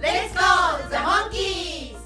[0.00, 1.96] Let's go, the monkeys!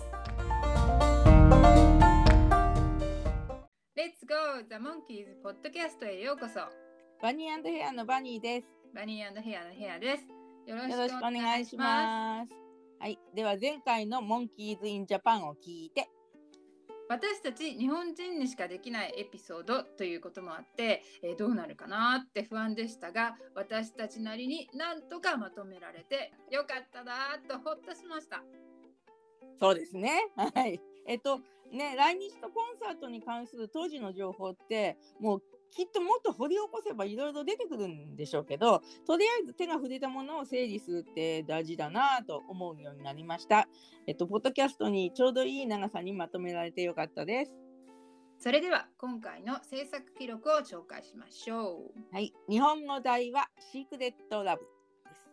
[3.95, 4.63] Let's go!
[4.67, 6.61] The Monkeys ポッドキャストへようこそ。
[7.21, 8.67] バニーヘアのバニーです。
[8.95, 9.43] バニーヘアの
[9.73, 10.23] ヘアです。
[10.67, 12.55] よろよろしくお願いします。
[12.99, 13.19] はい。
[13.35, 16.09] では前回のモンキーズインジャパンを聞いて
[17.09, 28.43] 私たち日本人にしかできないエピソードということもあって、えーどうなるかなって不安でしたが私たちなりになんとかまとめられてよかったなとほっとしました
[29.61, 30.11] そうですね。
[30.37, 30.81] はい。
[31.07, 31.39] えっと
[31.71, 35.43] ね来日とコンサートに関する当時の情報ってもう
[35.73, 43.69] きっともっと掘り起こせばいろいろ出てくるんでしょうけどとりあえず手が触れたものを整理するって大事だなと思うようになりました。
[44.07, 47.55] えっとポッドキャストにちょうどいい長さにまとめられてよかったです。
[48.39, 52.33] それでは今回の制作記録を紹介しましょうはい。
[52.49, 54.83] 日本語題はシークレットラブです。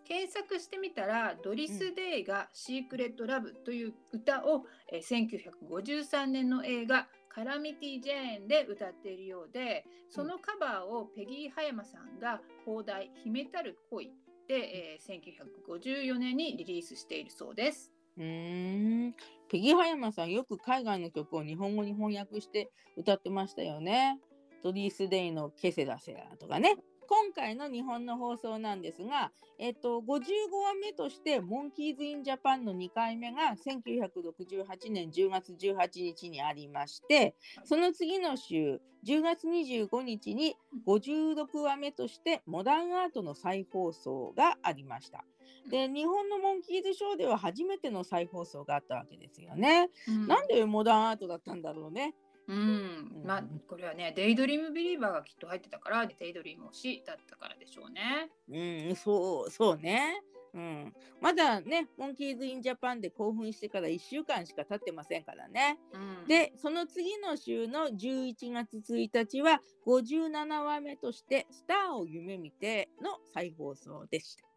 [0.05, 5.29] 検索してみたらドリス・デイが「シークレット・ラブ」という歌を、えー
[5.69, 14.11] 1953年の映画「カラミティ・ジェーン」で歌っているようでそのカバーをペギー・葉山さんが邦題「秘めたる恋」
[14.47, 17.91] で、えー1954年にリリースしているそうです。
[18.17, 19.15] うーん。
[19.47, 24.19] ペギー葉山さんよく海外の曲を日本語に翻訳して歌ってましたよね。
[24.63, 26.75] ドリース・デイのケセラセラとかね。
[27.09, 45.25] 今回の日本の放送なんですが、えっと、55話目として、モンキーズ・イン・ジャパンの2回目が1968年10月18日にありまして、その次の週、10月25日に56話目として、モダンアートの再放送がありました。
[45.71, 49.89] で、日本のモンキーズショーでは初めての再放送があったわけですよね。
[50.27, 52.13] なんでモダンアートだったんだろうね。
[52.49, 58.31] うん、まあこれはね「デイドリーム・ビリーバー」がきっと入ってたからデイドリーム推しだったからでしょうね。
[58.49, 60.23] うん、そう、そうね。
[60.51, 65.77] うん、まだね、モンキーズ・イン・ジャパンで興奮してから1週間しか経ってませんからね。
[65.93, 74.48] うん、で、その次の週の11月1日は57話目として、スターを夢見ての再放送でした。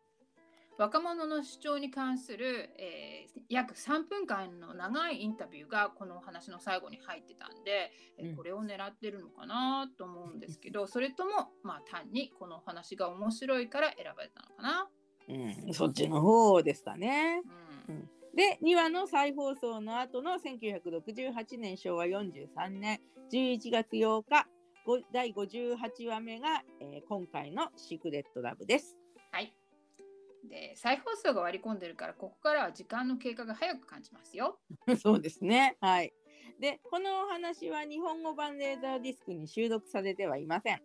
[0.78, 7.92] 若者の主張に関する、えー約3分間の長いインタビューがこのお話の最後に入ってたんで、
[8.36, 14.88] これを狙ってるのかなと思うんですけどそれともまあ単にこのお話が面白いから選ばれたのかな。
[15.28, 17.42] うん、そっちの方ですかね。
[17.88, 23.00] うんで、2話の再放送の後の1968年昭和43年
[23.30, 24.48] 11月8日、
[24.86, 29.01] ご第58話目が、えー今回のシークレットラブです。
[30.42, 34.58] はいで再放送が割り込んでるからここからは時間の経過が早く感じますよ。
[35.00, 35.76] そうですね。
[35.80, 36.12] はい。
[36.60, 40.82] で、このお話は日本語版レーザーディスクに収録されてはいません。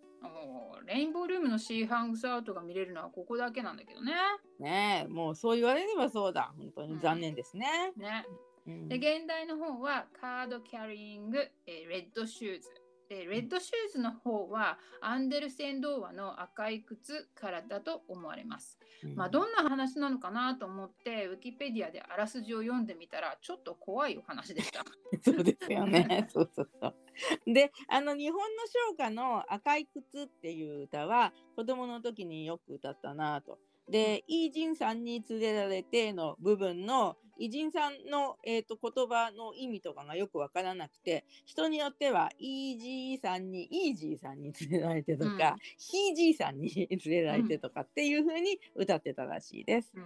[0.85, 4.13] レインボールームの She Hangs Out が見れるのはここだけなんだけどね。
[4.59, 6.53] ねえ、もうそう言われればそうだ。
[6.57, 7.93] 本当に残念ですね。
[7.95, 8.25] ね
[8.65, 12.69] うんで原題の方は Card Carrying、えー Red Shoes。
[13.09, 18.77] で Red Shoes の方はアンデルセン童話の赤い靴からだと思われます。
[19.03, 24.83] うんまあどんな話なのかなと思ってウィキペディアであらすじを読んでみたらちょっと怖いお話でした。
[25.23, 26.27] そうですよね。
[26.33, 27.53] そうそうそう。
[27.53, 33.59] で、あの日本の唱歌の赤い靴っていう歌は子供の時によく歌ったなと。
[33.89, 45.37] で、イージンさんに連れられての部分のイージンさんの、えー、と言葉の意味とかがよくわからなくて人によってはイージーさんにイージーさんに連れられてとか、うん
[45.77, 49.91] ヒージーさんに 連れられてとかっていう風に歌ってたらしいです。
[49.95, 50.03] うん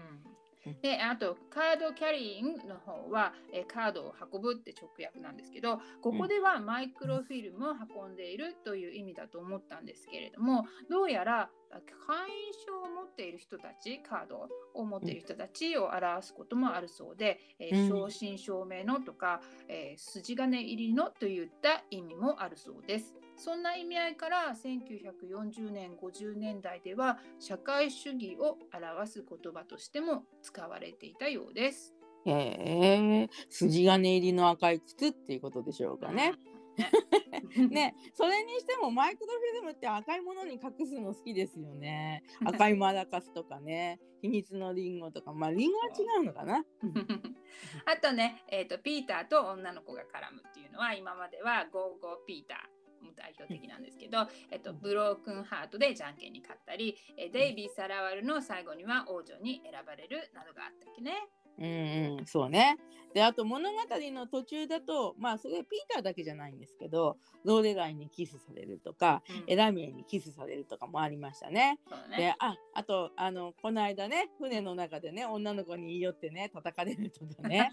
[0.81, 11.75] であとカードキャリーイングの方は、えーカードを運ぶって直訳なんですけどここではマイクロフィルムを運んでいるという意味だと思ったんですけれどもどうやらあ
[12.05, 23.15] 会員証を持っている人たちカードを持っている人たちを表すこともあるそうで、えーうん正真正銘のとか、えー筋金入りのといった意味もあるそうです。
[23.35, 31.95] そんな意味合いから1940年50年代では社会主義を表す言葉としても使われていたようです。
[32.25, 36.31] へえ、筋金入りの赤い靴っていうことでしょうかね。
[36.31, 36.37] ね。
[37.69, 42.23] ね、それにしてもマイクロフィルムって赤いものに隠すの好きですよね。
[42.45, 46.63] 赤いマラカスとかね、秘密のリンゴとか、まあリンゴは違うのかな？
[47.85, 52.69] あとね、えーと、ピーターと女の子が絡むっていうのは今まではゴーゴーピータ
[53.15, 61.27] 代表的なんですけど、えっと、ブロークンハートでじゃんけんに勝ったり、えデイビー・サラワルの最後には王女に選ばれるなどがあったっけね。
[61.61, 62.77] うんうん、そうね。
[63.13, 71.79] で、あと物語の途中だと、まあそれピーターだけじゃないんですけど、ローレライにキスされるとか、うんエラミエにキスされるとかもありましたね。
[72.09, 77.71] ねで、あ、あと、あの、この間ね、船の中でね、女の子に言い寄ってね、叩かれるとかね、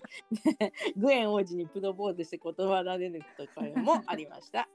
[0.59, 4.69] で グエン王子にプロポーズして断られるとかもありました。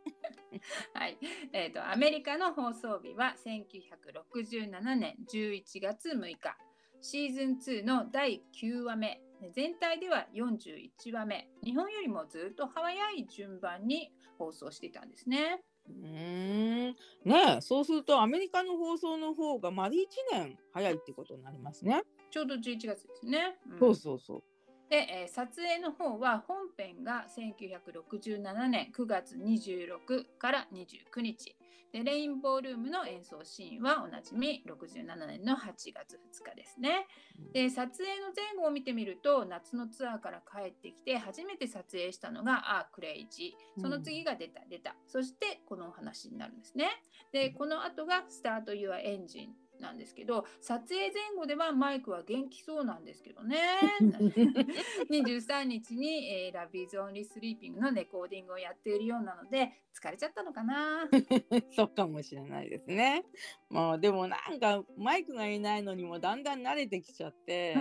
[0.93, 1.17] はい、
[1.51, 6.72] えーと、アメリカの放送日は1967年11月6日。
[7.03, 9.19] シーズン2の第9話目。
[9.53, 11.49] 全体では41話目。
[11.61, 14.09] 日本よりもずっと早い順番に
[14.39, 15.59] 放送していたんですね。
[15.85, 16.95] うーん。
[17.25, 19.97] ねえ、そうするとアメリカの放送の方が丸1
[20.31, 22.03] 年早いってことになりますね。
[22.31, 23.57] ちょうど11月ですね。
[23.69, 24.43] うんそうそうそう。
[24.89, 31.53] で、えー撮影の方は本編が1967年9月26から29日
[31.93, 37.05] でレインボールームの演奏シーンはおなじみ67年の8月2日ですね。
[37.53, 44.95] で撮影の前後を見てみると夏のツアーから帰ってきて初めて撮影したのが「あークレイジー」その次が出た出た。
[45.05, 46.89] そしてこのお話になるんですね。
[47.31, 53.59] でこの後が「スタート・ユア・エンジン」なんですけど撮影前後ではマイクは元気そうなんですけどね。
[55.11, 61.07] 23日に、えー、 Love Is Only Sleeping のレコーディングをやっているようなので疲れちゃったのかな。
[61.75, 63.25] そうかもしれないですね。
[63.69, 67.75] もうでもなんかマイクがいないのにもだんだん慣れてきちゃって。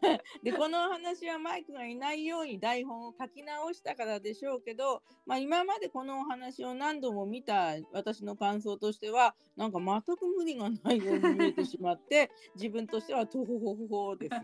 [0.42, 14.34] でこの話はマイクがいないように台本を書き直したからでしょうけど、まあ、今までこのお話を何度も見た私の感想としてはなんか全く無理がないように見えてしまって自分としてはトホホホホです。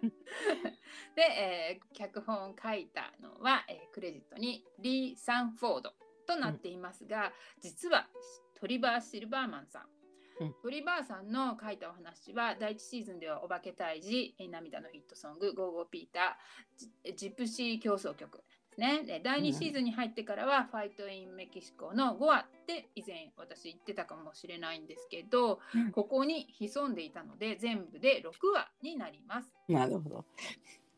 [1.16, 5.94] で、えー脚本を書いたのは、えークレジットにリー・サンフォード
[6.26, 8.08] となっていますが、実は
[8.54, 10.54] トリバー・シルバーマンさん、うん。
[10.62, 18.44] トリバーさんの書いたお話は第一シーズンでは「お化け退治」えー涙のヒットソング「ゴーゴーピーター」ジジプシー競争曲
[18.78, 29.52] ねで第2シーズンに入ってからは「ファイト・イン・メキシコ」の5話って以前私言ってたかもしれないんですけど、うんここに潜んでいたので全部で6話になります。
[29.68, 30.24] なるほど。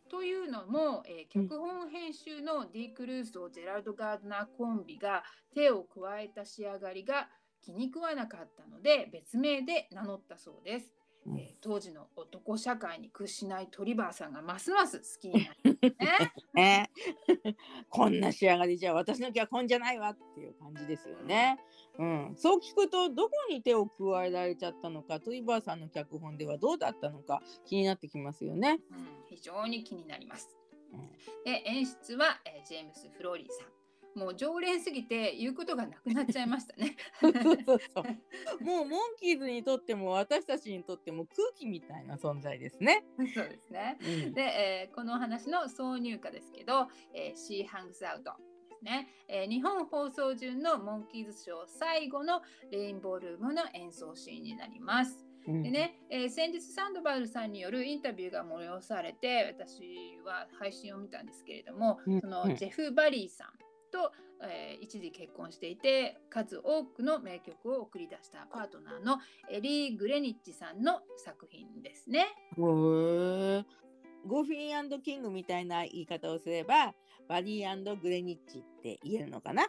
[0.09, 5.25] というのも、えー脚本編集のディ・クルーズとジェラルド・ガードナーコンビが
[5.55, 7.31] 手を加えた仕上がりが
[7.63, 10.93] 気に食わなかったので別名で名乗ったそうです。
[11.27, 16.33] うんえー当時の男社会に屈しないトリバーさんがますます好きになりね。
[16.55, 16.91] ね、
[17.91, 21.59] こんな仕上がりじゃ私の脚本じゃないわっていう感じですよね。
[21.99, 28.81] うん、そう聞くとどこに手を加えられちゃったのかトリバーさんの脚本ではどうだったのか気になってきますよね。
[28.91, 30.57] うん、非常に気になります。
[30.93, 31.11] うん
[31.45, 33.80] で演出は、えージェームス・フローリーさん。
[34.15, 36.97] もう常連すぎて言うことがなくなっちゃいましたね。
[37.21, 43.05] そうそうそうもうモンキーズにとっても私たちにとっても空気みたいな存在ですね。
[43.35, 43.99] そうですね。
[44.01, 48.23] うんで、えーこのお話の挿入歌ですけど「えー、She Hangs Out」
[48.69, 55.27] ですね、えー日本放送順のモンキーズショー最後のレインボールームの演奏シーンになります。
[55.47, 63.49] うんでね、えー先日サンドバルさんによるインタビューが催されて私は配信を見たんですけれども、うんそのうんジェフ・バリーさん
[63.91, 69.19] と、えー一時結婚していて数多くの名曲を送り出したパートナーの
[69.51, 72.27] エリー・グレニッチさんの作品ですね。
[72.57, 76.95] ゴフィーキングみたいな言い方をすれば
[77.29, 79.67] バリーグレニッチって言えるのかな？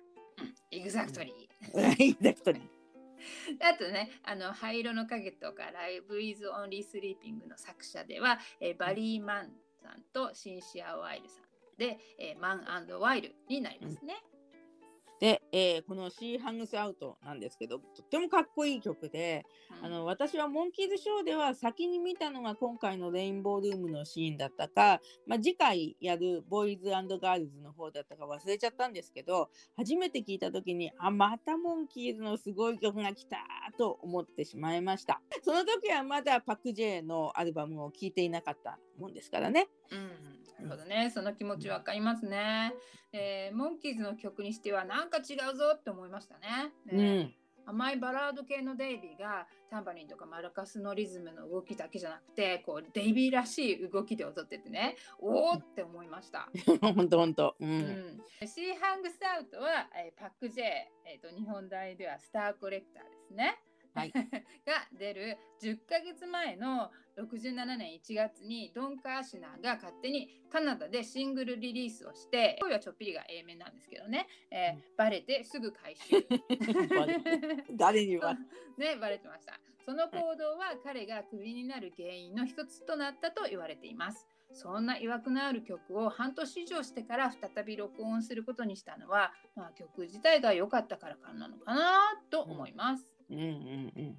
[0.72, 2.64] Exactly。Exactly
[3.62, 9.52] あとね、あの灰色の影とか Love Is Only Sleeping の作者では、えーバリー・マン
[9.82, 11.44] さんとシンシア・ワイルさん
[11.82, 14.24] で、えーマンワイルになりますね。
[15.20, 19.46] で、えーこの「シー・ハングス・アウト」なんですけどとってもかっこいい曲で、
[19.80, 19.86] うん。
[19.86, 33.38] あの私はモンキーズショーでは先に見たのが今回のレインボールームのシーンだったか、まあ、次回やるボーイズガールズの方だったか忘れちゃったんですけど初めて聞いた時にあまたモンキーズのすごい曲が来た
[33.78, 35.22] と思ってしまいました。
[35.44, 39.68] その時はまだパク・ジェイのアルバムを聴いていなかったもんですからね。
[39.92, 40.10] うん、な
[40.62, 42.74] るほどね、その気持ちわかりますね。
[43.12, 46.72] えーモンキーズの曲にしてはなんか違うぞって思いましたね。
[46.92, 56.50] うねん甘いバラード系のデイビーがタンバリンとかマラカスのリズムの動きだけじゃなくてこうデイビーらしい動きで踊っててねおおって思いました。
[56.82, 57.56] ほんとほんと。
[57.60, 57.66] う。
[57.66, 60.64] うんん、シーハングスアウトは、えーパック J、
[61.06, 63.60] えーと日本大ではスターコレクターですね。
[63.94, 64.12] はい。
[64.66, 65.38] が出る。
[65.62, 76.16] 10ヶ月前の67年1月にドン・カーシュナーが勝手にカナダでシングルリリースをして声はちょっぴりが A 面なんですけどね、えーバレてすぐ回収。
[77.76, 78.36] 誰には。
[78.78, 79.60] ねバレてました。
[79.86, 84.28] その行動は彼がクビになる原因の一つとなったと言われています。
[84.54, 94.18] そんな曰くのある曲を半年以上してから再び録音することにしたのは、まあ、曲自体が良かったからかなのかなと思います、うんうんうん。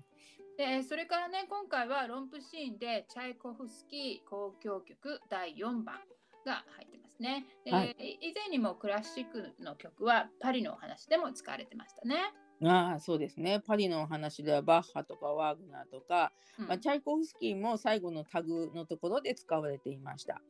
[0.56, 6.00] でそれからね今回はロンプシーンでチャイコフスキー交響曲第4番
[6.44, 7.46] が入ってますね。
[7.64, 12.16] ではい以前にもクラシックの曲はパリのお話でも使われてましたね。
[12.64, 13.60] ああそうですね。
[13.60, 20.40] パリのお話ではバッハとかワーグナーとか、うんまあ、チャイコフスキーも最後のタグのところで使われていました。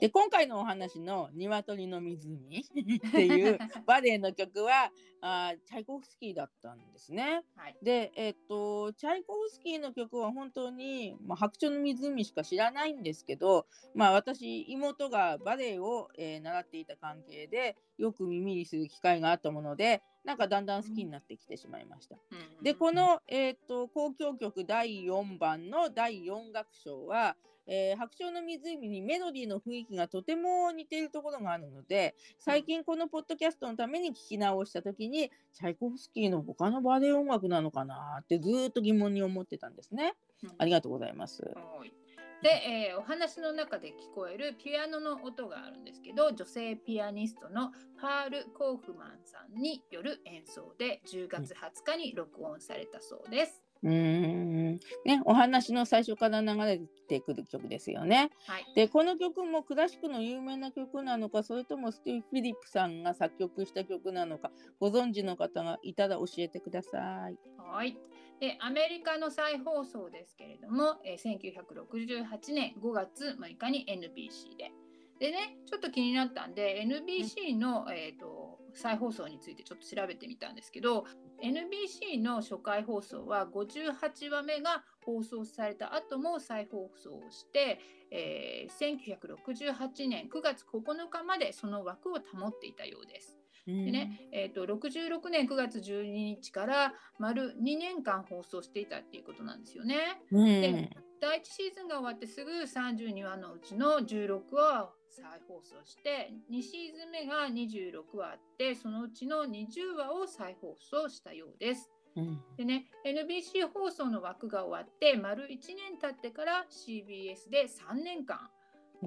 [0.00, 7.42] で今回のお話の「鶏の湖」っていう バレエの曲はあーチャイコフスキーだったんですね。
[7.56, 22.16] はいで、えっとチャイコフスキーの曲は本当に、まあ、白鳥の湖しか知らないんですけど、まあ、私妹がバレエを、えー習っていた関係でよく耳にする機会があったものでなんかだんだん好きになってきてしまいました。
[22.30, 27.36] うんでこの、えー、と交響曲第4番の第4楽章は、
[27.66, 40.14] えー白鳥の湖にメロディーの雰囲気がとても似ているところがあるので最近このポッドキャストのために聞き直した時にチャイコフスキーの他のバレエ音楽なのかなってずーっと疑問に思ってたんですね。
[40.44, 41.42] うんありがとうございます。
[41.42, 42.01] はい
[42.42, 47.70] で、えーお話の中で聞こえるピアノの音があるんですけど女性ピアニストの
[48.00, 53.62] パール・コーフマンさんによる演奏で10月20日に録音されたそうです。
[53.82, 58.30] うーんね、お話の最初から流れてくる曲ですよね。
[58.46, 67.36] はい、でこの曲もクラシックの有名な曲なのかそれともスティーブ・フィリップさんが作曲した曲なのかご存知の方がいたら教えてください。
[67.58, 67.96] はい。
[68.42, 74.72] で、アメリカの再放送ですけれども、えー1968年5月6日に NBC で。
[75.20, 81.04] でね、ちょっと気になったんで、NBC の、えー、と再放送についてちょっと調べてみたんですけど、
[81.40, 87.78] NBC の初回放送は58話目が放送された後も再放送をして、
[88.10, 89.18] えー
[89.70, 93.41] 1968年9月9日までその枠を保っていたようです。
[93.66, 100.20] ででね、えー、と66年9月12日から丸2年間放送していたっていうことなんですよね。
[100.30, 100.90] うんで
[101.20, 111.92] 第1シーズンが終わってすぐ32話のうちの16話を再放送して2シーズン目が26話あってそのうちの20話を再放送したようです。
[112.16, 118.50] うんでね NBC 放送の枠が終わって丸1年経ってから CBS で3年間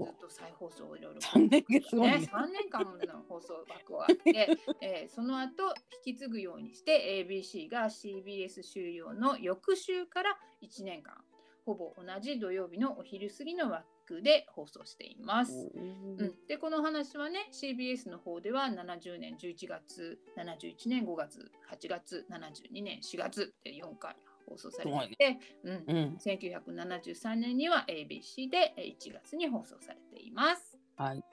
[0.04, 1.22] ずっと再放送をいろいろ。
[1.22, 5.74] 3年がすごいねね、3年間もの放送枠があって、 えーその後
[6.06, 11.24] 引き継ぐようにして ABC が CBS 終了の翌週から1年間
[11.66, 15.72] ほぼ同じ土曜日のお昼過ぎの枠で放送しています。
[15.74, 24.16] うん、でこの話はね CBS の方では70年11月71年5月8月72年4月で4回
[24.48, 30.78] 放送されていて、うんうん1973年には ABC でえー1月に放送されています。
[30.96, 31.24] はい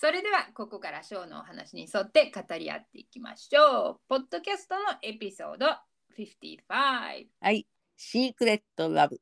[0.00, 4.00] それではここからショーのお話に沿って語り合っていきましょう。
[4.08, 5.66] ポッドキャストのエピソード
[6.16, 6.58] 55。
[6.68, 9.20] はいシークレットラブ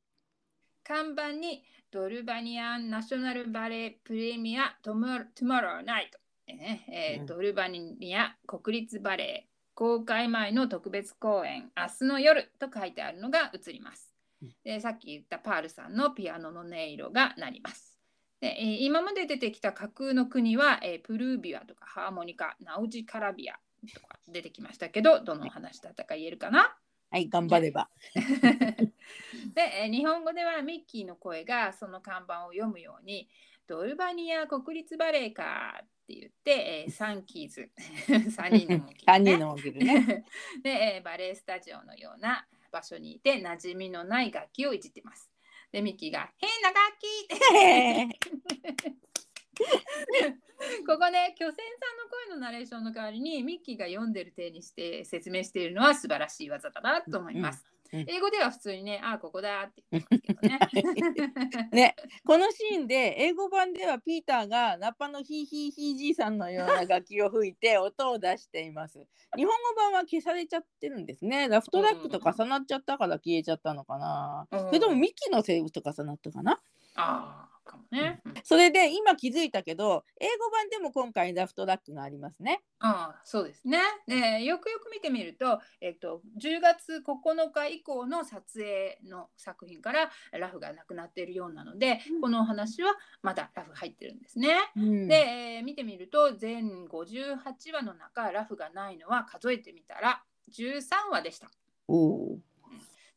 [0.84, 1.64] 看板に
[1.96, 6.18] ドルバニアンナショナルバレープレミアトモトゥモローナイト、
[6.52, 14.12] ねえーうんドルバニア国立バレー公開前の特別公演明日の夜と書いてあるのが映ります
[14.42, 14.52] うん。
[14.62, 17.98] でさっき言ったパールさんのピアノの音色が鳴ります。
[18.42, 23.54] でえー今まで出てきた架空の国は、えープルービアとかハーモニカナウジカラビア
[23.94, 26.76] とか出てきましたけどどの話だったか言えるかな？
[27.16, 33.26] はい頑張れば で、えー日本語ではミッキーの声がその看板を読むように
[33.66, 37.70] ドルバニア国立バレエかって言って、えーサンキーズ
[38.06, 40.26] 3人のモンキー3ね人のわけでね
[40.62, 45.30] で、えーバレエスタジオのような場所にいて馴染みのない楽器をいじってます。
[45.72, 47.38] でミッキーが「変な楽器!」っ
[48.88, 49.05] て
[50.86, 57.64] ここね巨泉さんの声のナレーションの代わりにミッキーが読んでる体にして説明しているのは素晴らしい技だなと思います。
[57.70, 61.68] うん英語では普通にね、あ、ここだって言ってますけどね。
[61.72, 69.06] ね、このシーンで英語版ではピーターがラッパのヒーヒーヒーじいさんのような楽器を吹いて 音を出しています。
[69.36, 71.48] 日本語版は消されちゃってるんですね。
[71.48, 74.48] ラフトラックと重なっちゃったから消えちゃったのかな。
[74.50, 76.60] うんそれともミッキーのセリフと重なったかな。
[76.96, 78.20] ああ、かもね。
[78.24, 82.62] うんそれで今気づいたけど英語版でも今回ラフトラックがありますね。
[82.78, 94.56] ああそうですねでよくよく見てみると、えっと、10月9日以降の撮影の作品からラフがなくなっているようなので、うんこのお話はまだラフ入ってるんですね。
[94.76, 101.50] うんで、えー見てみると全58話の中ラフがないのは数えてみたら13話でした。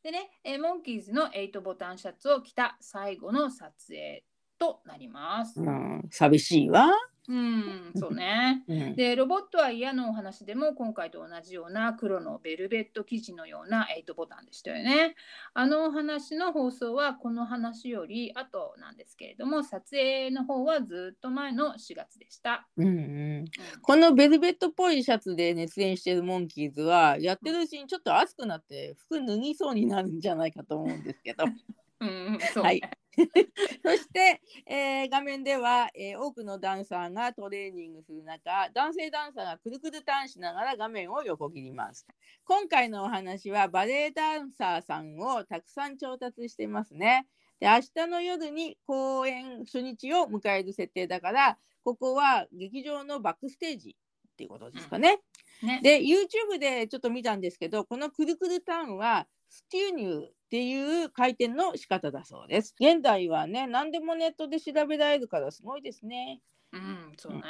[0.02, 4.24] でね、えーモンキーズの8ボタンシャツを着た最後の撮影
[4.60, 5.60] となります。
[5.60, 6.92] うん、寂しいわ。
[7.30, 8.64] うん、そうね。
[8.68, 15.16] うんでロボットは嫌のお話でも今回と同じような黒のベルベット生地のような8ボタンでしたよね。
[15.54, 22.68] あのお話の放送はこの話より後なんですけれども撮影の方はずっと前の4月でした。
[22.78, 23.46] うんうんうん
[23.84, 31.46] このベルベットっぽいシャツで熱演してるモンキーズはやってるうちにちょっと熱くなって服脱ぎそうになるんじゃないかと思うんですけど
[32.02, 32.82] うん、そうねはい
[33.84, 42.06] そして、えー画面では、えー多くのダンサーがトレーニングする中男性ダンサーがくるくるターンしながら画面を横切ります。
[42.46, 47.28] 今回のお話はバレエダンサーさんをたくさん調達してますね。
[47.60, 55.20] で明日の夜に公演初日を迎える設定だからここは劇場のバックステージっていうことですかね、
[55.62, 55.82] ね。
[55.84, 62.76] で YouTube でちょっと見たんですけどこのくるくるターンはステューニューっていう回転の仕方だそうです。
[62.80, 66.42] 現代はね何でもネットで調べられるからすごいですね。
[66.72, 67.42] うん、そうね。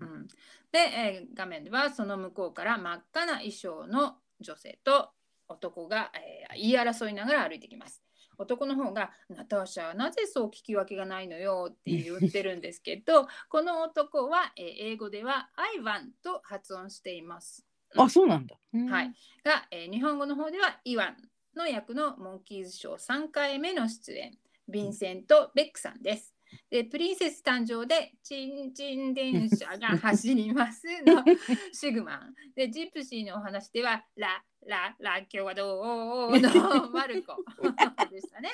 [0.00, 0.28] うん、
[0.70, 5.10] で、えー画面ではその向こうから真っ赤な衣装の女性と
[5.48, 8.02] 男が、えー言い争いながら歩いてきます。
[8.38, 17.66] 男の方が「ナターシャなぜそう聞き分けがないのよ」って言ってるんですけど この男は、えー英語では「アイヴァン」と発音しています。
[17.96, 18.56] あそうなんだ。
[18.72, 19.12] はい。
[19.42, 21.16] が、えー日本語の方ではイワン
[21.56, 24.32] の役のモンキーズショー3回目の出演、
[24.70, 26.34] ヴィンセント・ベックさんです。
[26.70, 31.22] で、プリンセス誕生でチンチン電車が走りますの
[31.72, 32.34] シグマン。
[32.54, 36.40] で、ジプシーのお話ではラ、ラ、ラ、今日はどう？
[36.40, 37.36] の マルコ
[38.10, 38.50] でしたね。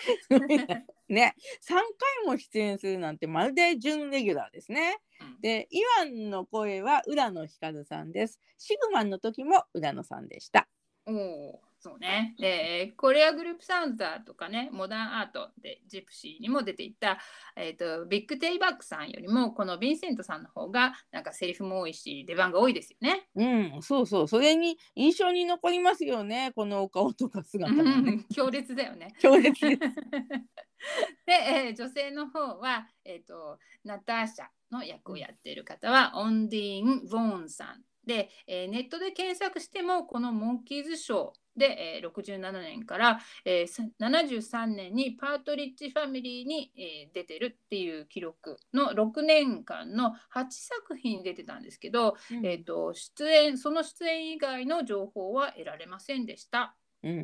[1.09, 1.83] ね3回
[2.27, 4.99] も出演するなんてまるで準レギュラーですね。
[5.41, 8.41] でイワンの声は浦野光さんです。
[8.59, 10.69] シグマンの時も浦野さんでした。
[11.07, 12.35] おお、そうね。
[12.39, 17.19] で、コレアグループサウンザーとかね、モダンアートでジプシーにも出ていた、
[17.57, 23.29] えっ、と、ビッグテイバックさんよりも、このヴィンセントさんの方が、なんかセリフも多いし、出番が多いですよね。
[23.37, 27.83] うんそうそうそれに印象に残りますよねこのお顔とか姿ね。
[28.13, 29.13] ん強烈だよね。
[29.21, 29.79] 強烈です。
[31.27, 37.85] で、えー女性の方は、えっ、と、ナターシャの役をやっている方は、オンディーン・ヴォーンさん。
[38.07, 56.77] で、えーネットで検索しても、このモンキーズショーで、えー67年から、えーさ73年にパートリッジファミリーに、えー出てるっていう記録の6年間の8作品出てたんですけど、えー、と出演その出演以外の情報は得られませんでした。
[57.03, 57.23] うんう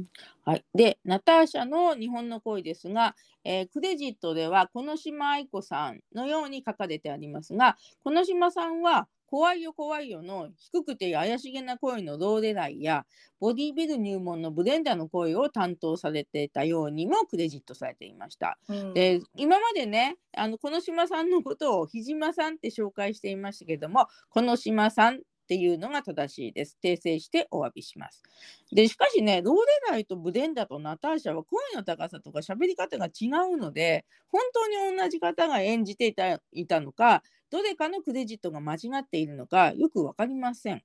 [0.00, 0.04] ん。
[0.44, 13.06] はい、でナターシャの日本の声ですが、えークレジットではこ島愛子さんのように書かれてありますがこ島さんは「怖いよ怖いよ」の低くて怪しげな声のローレライや
[13.38, 18.58] ボディビル入門のブレンダーの声を担当されていたようにもクレジットされていました。
[18.94, 26.76] で今までねあのこの島さんのことをひじまさんって紹介していましたけどもこの島さんっていうのが正しいです。
[26.84, 28.22] 訂正してお詫びします。
[28.70, 29.56] でしかしねロー
[29.88, 40.82] レライとブレンダとナターシャは声の高さとか喋り方が違うので本当に同じ方が演じていたいたのかどれかのクレジットが間違っているのかよく分かりません。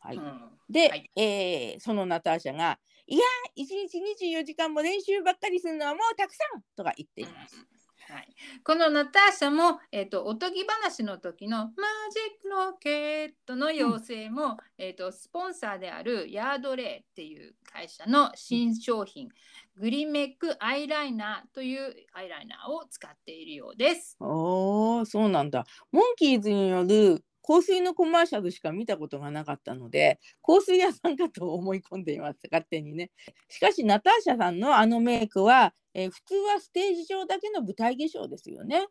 [0.00, 3.24] はいうんで、はいえーそのナターシャが「いや
[3.56, 7.77] 1日24時間も練習ばっかりするのはもうたくさん!」とか言っています。
[8.10, 8.28] はい、
[8.64, 19.28] このナターシャも、えー、とおとぎ話の時のマジックロケットの妖精も、えー、とスポンサーであるヤードレイっていう会社の新商品
[19.76, 24.16] グリメックアイライナーというアイライナーを使っているようです。
[24.20, 25.66] おーそうなんだ。
[25.92, 33.10] モンキーズによる香水のコマーシャルしか見たことがなかったので香水屋さんかと思い込んでいます勝手にね。
[33.48, 38.86] しかしナターシャさんのあのメイクは、えー普通はステージ上だけの舞台化粧ですよね。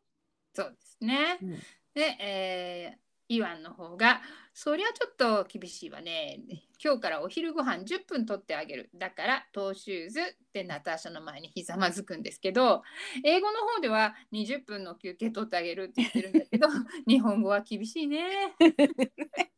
[0.56, 1.38] そうですね。
[1.42, 1.60] うん
[1.94, 4.22] で、えーイワンの方が
[4.54, 6.40] そりゃちょっと厳しいわね
[6.84, 12.84] 今日からお昼ご飯10分取ってあげるだからトーシューズってナターシャの前にひざまずくんですけど
[13.24, 16.68] 英語の方では20分の休憩取ってあげるって言ってるんだけど
[17.08, 18.56] 日本語は厳しいね。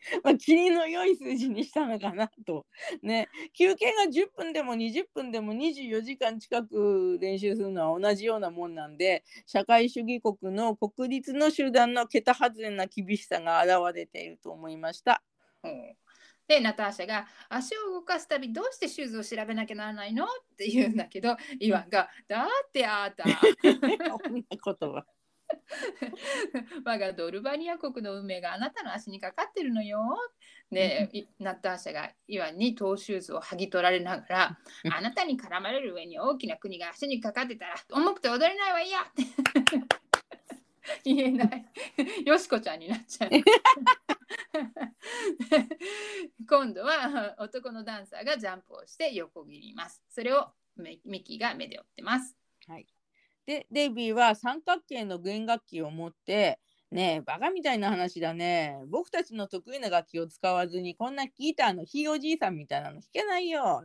[0.24, 2.66] まあ、霧の良い数字にしたのかなと。
[3.02, 15.22] ね、休憩が10分でも20分でも24時間近く練習するのは同じようなもんなんで、社会主義国の国立の集団の桁外れな厳しさが現れていると思いました。
[15.62, 15.96] うん
[16.48, 20.24] でナターシャが足を動かすたびどうしてシューズを調べなきゃならないの？
[20.24, 23.22] って言うんだけどイワンが「だってあーた
[24.18, 25.06] こんなことは。
[26.84, 30.16] 我がドルバニア国の運命があなたの足にかかってるのよ。
[30.70, 39.00] で、いナターシャがイワンにトーシューズを剥ぎ取られながら、うんあなたに絡まれる上に大きな国が足にかかってたら、重くて踊れないわいや
[41.04, 41.66] 言えない。
[42.24, 43.30] よしこちゃんになっちゃう。
[46.48, 50.02] 今度は男のダンサーがジャンプをして横切ります。
[50.08, 52.36] それをミミキが目で追ってます。
[53.50, 56.60] で、デイビーは三角形の弦楽器を持って、
[56.92, 58.78] ねえ、バカみたいな話だね。
[58.88, 63.84] 僕たちの得意な楽器を使わずに、こんなギターのひいおじいさんみたいなの弾けないよ。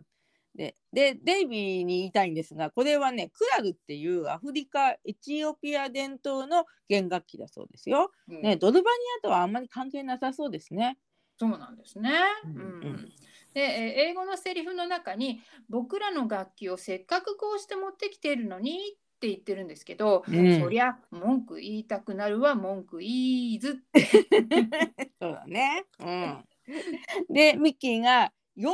[0.54, 8.12] で、でデイビーに言いたいんですが、これはね、クラルっていうアフリカ、エチオピア伝統の弦楽器だそうですよ。
[8.28, 11.00] うんね、ドルバニアとはあんまり関係なさそうですね。
[11.38, 12.12] そうなんですね。
[12.44, 13.14] ううんんうん
[13.54, 24.02] でえー英語のセリフの中に「僕らの楽器をせっかくこうして持ってきているのに」って言ってるんですけど、うんそりゃ文句言いたくなるわ文句いいずって。
[25.22, 25.86] そうだね。
[26.00, 26.46] うん。
[27.30, 28.72] で、ミッキーが4弦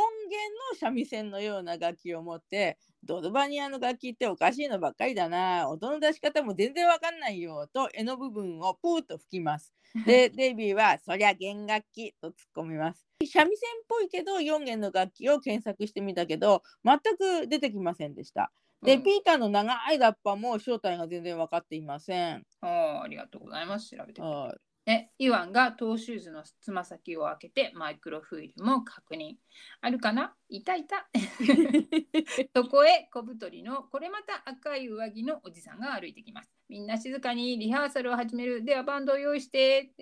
[0.71, 5.67] の三味線のような楽器を持って、ドルバニアの楽器っておかしいのばっかりだな。
[5.69, 7.67] 音の出し方も全然わかんないよ。
[7.73, 9.73] と、柄の部分をプーッと吹きます。
[10.05, 13.05] で、デイビーは、そりゃ弦楽器と突っ込みます。
[13.25, 18.51] 三味線っぽいけど、4弦の楽器を検索してみたけど、全く出てきませんでした。
[18.81, 22.43] で、うんピーターの長いラッパも正体が全然分かっていません。
[22.61, 29.35] あーありがとうございます調べてくれてはいね、イワンがトーシューズのつま先を開けてマイクロフィルムを確認。
[29.79, 30.33] あるかな？
[30.49, 31.07] いたいた？
[32.55, 36.51] そこへ小太りのこれまた赤い上着のおじさんが歩いてきます。
[36.67, 38.65] みんな静かにリハーサルを始める。
[38.65, 39.93] ではバンドを用意して。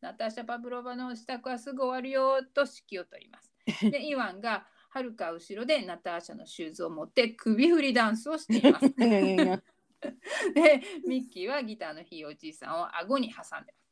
[0.00, 3.52] ナターシャ・パブロバの支度はすぐ終わるよと指揮を取ります。
[3.88, 8.90] で、 イワンがはるか後ろでナターシャのシューズを持って首振りダンスをしています。
[10.54, 13.82] で、ミッキーはギターのひいおじいさんを顎に挟んでます。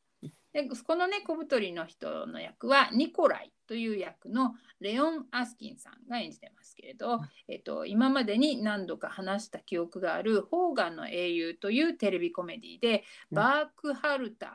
[0.53, 14.51] でこのね小太りの人の役はニコライという役のレオン・アスキンさんが演じてますけれど、えっと、今までに何度か話した記憶がある「ホーガンの英雄」というテレビコメディでうんバークハルター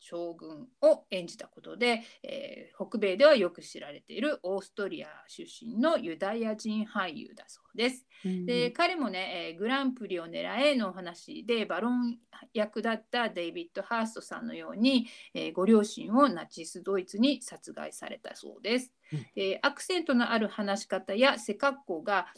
[0.00, 8.06] 将軍を演じたことで、えー北米ではよく知られているオーストリア出身のユダヤ人俳優だそうです。
[8.24, 12.18] で彼もね、えーグランプリを狙えのお話でバロン
[12.54, 18.92] 役だったデイビッド・ハーストさんのように、えーご両親をナチス・ドイツに殺害されたそうです。
[19.12, 22.28] うんでアクセントのある話し方や背格好が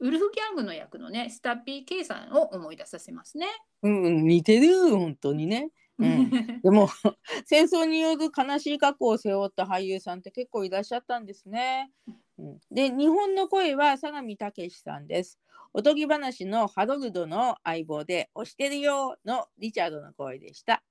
[0.00, 3.46] ウルフギャングの役のねスタッピー・ケイさんを思い出させますね。
[3.82, 5.70] うん、似てる、本当にね。
[5.98, 6.88] うんでも
[7.46, 11.92] 戦争による悲しい過去を背負った俳優さんって結構いらっしゃったんですね。
[12.38, 15.38] うん、で日本の声は相模武さんです。
[15.74, 20.82] おとぎ話のハロルドの相棒で「押してるよ」のリチャードの声でした。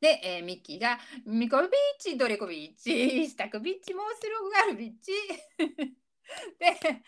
[0.00, 5.12] で、えーミッキーが「ミコビッチドレコビッチスタクビッチモースログガルビッチ」
[6.58, 7.02] で、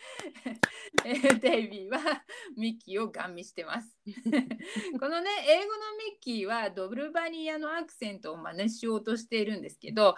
[1.05, 2.23] えーデイビーは
[2.57, 3.97] ミッキーをガン見してます。
[5.01, 10.17] このね英語のミッキーはドブルバニアのアクセントを真似しようとしているんですけど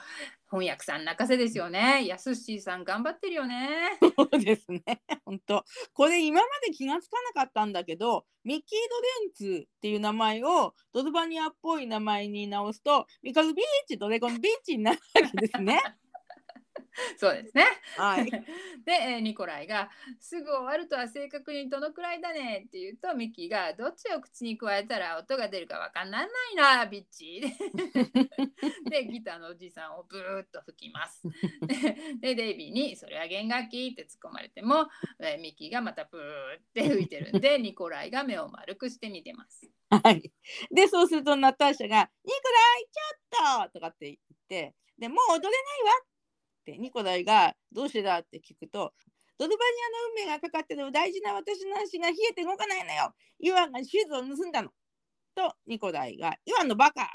[0.53, 2.07] 翻訳さん泣かせですよね。
[2.07, 3.99] やすしーさん頑張ってるよね。
[4.17, 4.83] そうですね。
[5.25, 5.65] 本当。
[5.95, 8.79] これ今まで気がつかなかったんだけど、ミッキー・
[9.39, 15.81] ドレンツっていう名前をドルバニアっぽい名前に直すと、ミカルビーチ、ドレゴンビーチになるわけですね。
[17.19, 17.67] そうですね。
[17.97, 18.31] はい。
[18.85, 27.41] で、えーニコライが「すぐ終わるとは正確にどのくらいだね」って言うとミッキーが「どっちを口に加えたら音が出るかわかんないなビッチ」
[28.89, 31.23] で ギターのおじさんをブーッと吹きます。
[32.21, 34.89] でデイビーに「それは弦楽器」って突っ込まれても、
[35.21, 39.71] えーミッキーがまたブーって吹いてるんでニコライが目を丸くして見てます。
[39.91, 40.33] はい。
[40.71, 44.17] で、そうするとナターシャが、ニコライ、ちょっととかって言っ
[44.49, 45.51] て、でもう踊れない
[45.85, 46.12] わ
[46.63, 48.95] って、ニコライが、どうしてだって聞くと、
[49.39, 53.13] ドルバニアの運命がかかってる大事な私の足が冷えて動かないのよ。
[53.41, 54.71] イワンがシューズを盗んだの。
[55.35, 57.07] と、ニコライが、イワンのバカっ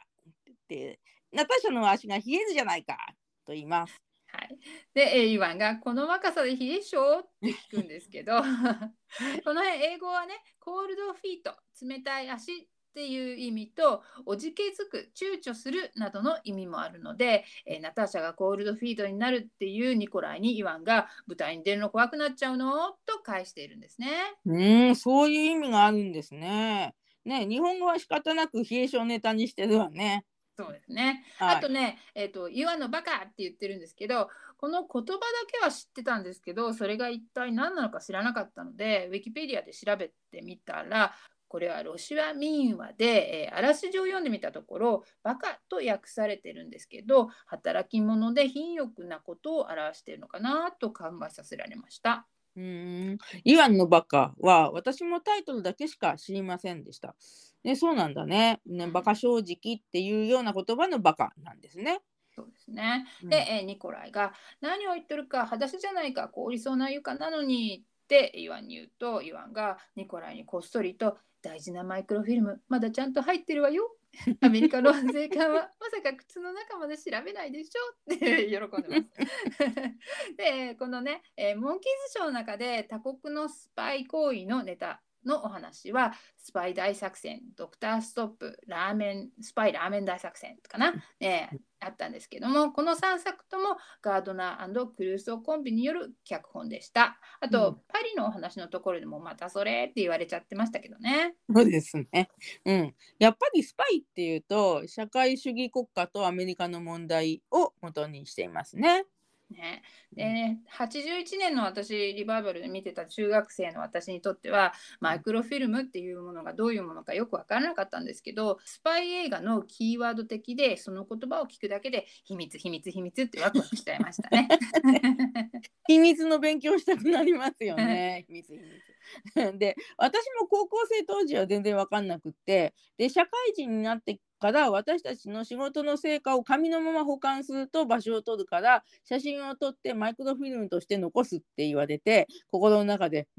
[0.68, 1.00] て
[1.32, 2.98] ナターシャの足が冷えるじゃないか
[3.46, 3.96] と言います。
[4.30, 4.58] はい、
[4.94, 8.42] で、イワンが「この若さで冷え性?」って聞くんですけど
[9.44, 24.10] この辺英語はね「cold feet」冷たい足っていう意味と「おじけづく」「躊躇する」などの意味もあるので、えーナターシャがコールドフィートになるっていうニコライにイワンが「舞台に出るの怖くなっちゃうの?」と返しているんですね。
[24.46, 26.96] うーんそういう意味があるんですね。
[27.24, 30.26] ね日本語は仕方なく冷え性ネタにしてるわね。
[30.58, 31.24] そうですね。
[31.38, 41.14] はいあとね、えっ、と、イワンのバカって言ってるんですけど、この言葉だけは知ってたんですけど、それが一体何なのか知らなかったので、ウィキペディアで調べてみたら、
[41.48, 52.28] これはロシア民話で、えーあらすじを読んでみたところ、バカと訳されてるんですけど、働き者で貧欲なことを表しているのかなと考えさせられました。
[52.56, 57.16] うーんイワンのバカは私もタイトルだけしか知りませんでした。
[57.64, 58.88] ね、そうなんだねね。
[58.88, 62.00] バカ正直っていうような言葉のバカなんですね。
[62.36, 63.06] そうですね。
[63.24, 72.62] うんで、えーニコライが「何を言ってるか裸足じゃないか凍りそうな床なのに」ってイワンに言うとイワンがニコライにこっそりと「大事なマイクロフィルム。
[72.67, 73.95] まだちゃんと入ってるわよ」
[74.41, 75.71] アメリカの税関は。
[75.80, 78.47] まさか靴の中まで調べないでしょって。
[78.50, 80.36] 喜んでます。
[80.38, 85.02] でこのね、えーモンキーズショーの中で他国のスパイ行為のネタ。
[85.28, 102.30] のお話はスパイ大作戦ドクターストップラーメンスパイラーメン大作戦かな、ね、あったんですけどもこの3作ともガードナークルーソーコンビによる脚本でしたあと、うんパリのお話のところでもまたそれって言われちゃってましたけどねそうですね。
[102.66, 102.94] うん。
[103.20, 109.06] やっぱりスパイっていうと社会主義国家とアメリカの問題を元にしていますね。
[109.52, 109.84] ね
[110.14, 124.48] でね81年の私リバイバルで見てた中学生の私にとってはマイクロフィルムっていうものがどういうものかよく分からなかったんですけどスパイ映画のキーワード的でその言葉を聞くだけで秘密秘密秘密ってワクワクしちゃいましたね。
[125.88, 128.26] 秘密の勉強したくなりますよね。
[128.28, 128.87] 秘密秘密。
[129.58, 143.28] で私も高校生当時は全然分かんなくってで社会人になってから私たちの仕事の成果を紙のまま保管すると場所を取るから写真を撮ってマイクロフィルムとして残すって言われて心の中で「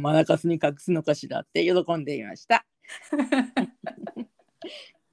[0.00, 2.66] マラカスに隠すのかしら」って喜んでいました。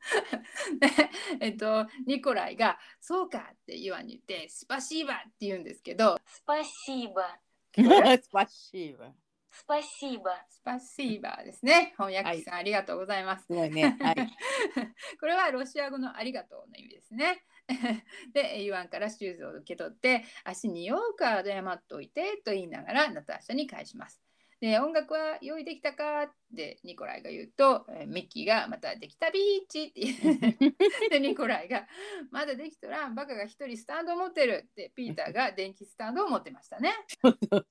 [1.42, 7.40] えっと、ニコライが「そうか」って言わに言って「スパシーバ」って言うんですけど「スパシーバ」
[8.22, 9.14] スパシーバ。
[9.52, 10.36] スパシーバー。
[10.50, 11.94] スパシーバーですね。
[11.98, 13.52] 翻訳さん、はい、ありがとうございます。
[13.52, 14.16] ねはい、
[15.20, 17.44] これはロシア語のありがとうの意味ですね。
[18.34, 24.27] で、イワンからシューズを受け取って、足によく謝っといてと言いながら、ナターシャに返します。
[24.60, 31.10] で、音楽は用意できたかってニコライが言うと、ミッキーがまたできたビーチって言う。
[31.12, 31.88] で、ニコライが
[32.32, 36.92] まだできとらん、バカが一人スタンドを持ってるって、ピーターが電気スタンドを持ってましたね。
[37.22, 37.66] ピーター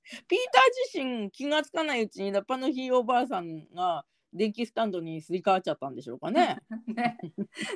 [0.93, 4.05] 自身気がつかないうちにラッパのひいおばあさんが
[4.37, 6.57] 電気スタンドにすり替わっちゃったんでしょうかね。
[6.87, 7.17] ね、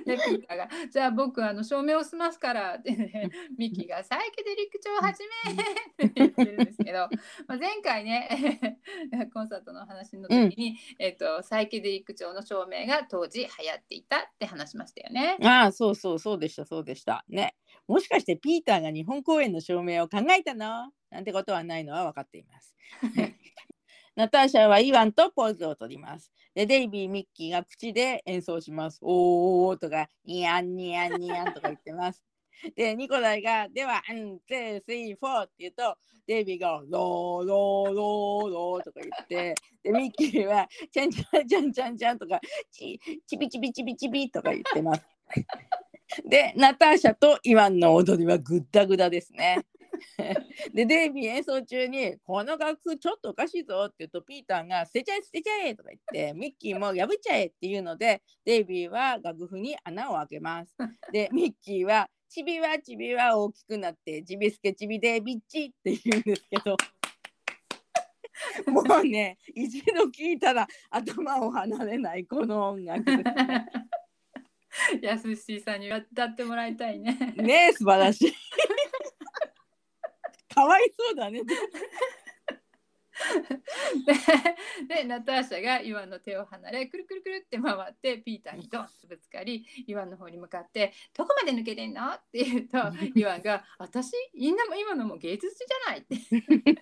[0.05, 7.09] でピーターが「じゃあ僕あの照明を済ますから」ってねミキが「サイケデリック調始め!」って言ってるんですけど、
[7.47, 8.79] まあ、前回ね
[9.33, 15.37] コンサートの話の時に、えっとサイケデリック調の照明が当時流行っていたって話しましたよね。
[15.41, 17.25] ああ、そうそう、そうでした、そうでした。
[17.29, 17.55] ね。
[17.87, 20.91] もしかしてピーターが日本公演の照明を考えたの？
[21.09, 22.75] なんてことはないのは分かっています。
[24.15, 26.31] ナターシャはイワンとポーズをとります。
[26.53, 28.99] で、デイビー、ミッキーが口で演奏します。
[29.01, 32.23] おーとか、ニヤンニヤンニヤンとか言ってます。
[32.75, 35.97] で、ニコライが、では、うん、 two, three, four って言うと、
[36.27, 42.39] デイビーが、ロー、ロー、ロー、ローとか言って、で、ミッキーは、チャンチャンチャンチャンチャンとか、
[42.71, 45.01] チチビチビチビチビとか言ってます。
[46.27, 49.65] で、ナターシャとイワンの踊りはグッダグダですね。
[50.73, 60.75] で、デイビー演奏中に、この楽譜ちょっとおかしいぞって言うと、ピーターが捨てちゃえ、捨てちゃえとか言って、 ミッキーも破っちゃえっていうので、デイビーは楽譜に穴を開けます。
[61.11, 66.77] で、ミッキーは、チビはチビは大きくなって、チビスケチビデイビッチって言うんですけど、
[68.67, 73.03] もうね、一度聞いたら頭を離れないこの音楽。
[75.01, 77.33] やすしさんに歌ってもらいたいね。
[77.35, 78.33] ねえ素晴らしい。
[80.53, 81.41] かわいそうだね。
[84.87, 92.77] ででナターシャがイワンの手を離れくるくるくるって回ってピーターにドンとぶつかりイワンの方に向かって「どこまで抜けてんの?」って言うと
[93.13, 96.15] イワンが「私みんなも今のも芸術じゃない」って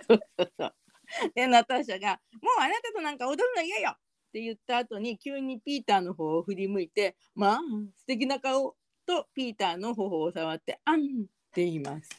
[0.07, 0.75] そうそうそう。
[1.33, 3.97] で、ナターシャが、もうあなたとなんか踊るの嫌よっ
[4.31, 7.59] て言った後に、急にピーターの方を振り向いて、まあ、
[7.95, 11.05] 素敵な顔とピーターの頬を触って「あん」っ
[11.51, 12.09] て言います。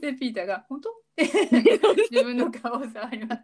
[0.00, 1.24] でピーターが「本当?」って
[2.10, 3.42] 自分の顔を触ります。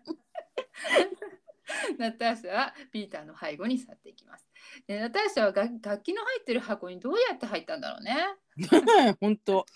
[1.99, 4.47] ナターシャはピーターの背後に去っていきます。
[4.87, 8.17] でナターシャは楽楽器の入ってる箱にどうやって入ったんだろうね。
[9.21, 9.67] 本当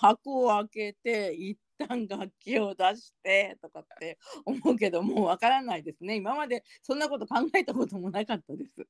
[0.00, 8.86] 箱を開けて一旦楽器を出してとかって思うけどもうわからないですね今までそんなこと考えたこともなかったです。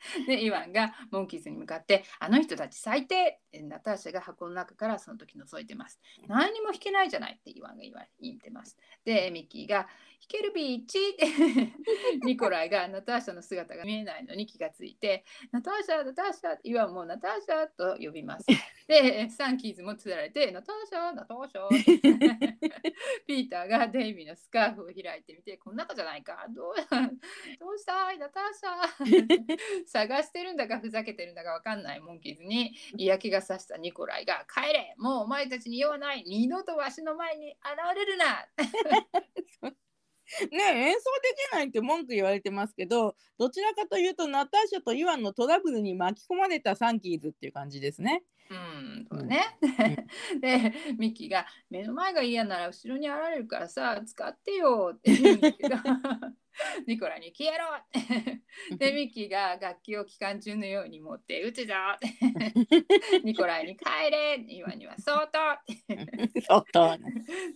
[0.26, 6.00] でイワンがモンキーズに向かって「あの人たち最低!」ナターシャが箱の中からその時覗いてます。
[6.26, 8.76] 何にも弾けないじゃないってイワンが言ってます。
[9.04, 9.84] でミッキーが
[10.20, 11.26] 「弾けるビーチ!」って
[12.24, 18.50] ニコライがナターシャの姿が見えないのに気がついて「ナターシャナターシャ!」イワンも「ナターシャ!」と呼びます。
[18.86, 21.68] でサンキーズもつられて「ナターシャナターシャ!
[23.26, 26.74] 」ピーターがデイビーのスカーフを開いてみて「この中じゃないかどう
[27.60, 28.18] どうしたい？
[28.18, 29.86] ナターシャ!
[29.88, 38.46] 」探してるんだかふざけてるんだかわかんないモンキーズに嫌気がさしたニコライが「帰れもうお前たちに用はない二度とわしの前に現れるな!
[40.50, 49.56] ね演奏できないって文句言われてますけどどちらかというとナターシャとイワンのトラブルに巻き込まれたサンキーズっていう感じですね。」うんね。
[50.40, 55.76] でミッキーが「目の前が嫌なら後ろに現れるからさ使ってよ」って言うんだけど
[56.86, 57.66] ニコライに「消えろ!
[58.78, 61.74] 」でミッキーが楽器を機関銃のように持って「撃つぞ!
[63.24, 65.58] 」ニコライに「帰れ!」イワンには「外!」っ
[66.32, 66.96] て外と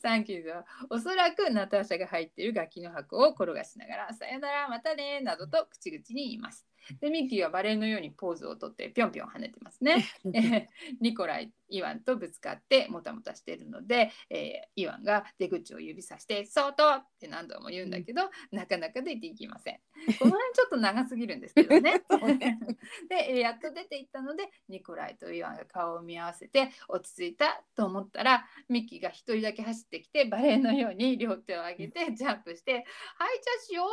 [0.02, 6.66] サンキーズはおそらくナターシャが入っている楽器の箱を転がしながら「さよならまたね」などと口々に言います。
[7.00, 10.06] でミッキーはバレエのようにポーズをとってぴょんぴょん跳ねてますね。
[10.34, 10.66] えー
[11.00, 19.80] ニコライイワンとぶつかってもたもたしているので、えーイワンが出口を指さして「外!」って何度も言うんだけど、なかなか出ていきません。
[20.18, 22.02] この辺ちょっと長すぎるんですけどね。
[23.08, 32.84] で、えーやっと出ていったのでニコライとイワンが顔を見合わせて落ち着いたと思ったらミッキーが一人だけ走ってきてバレエのように両手を上げてジャンプして
[33.16, 33.86] 「はいじゃあしよ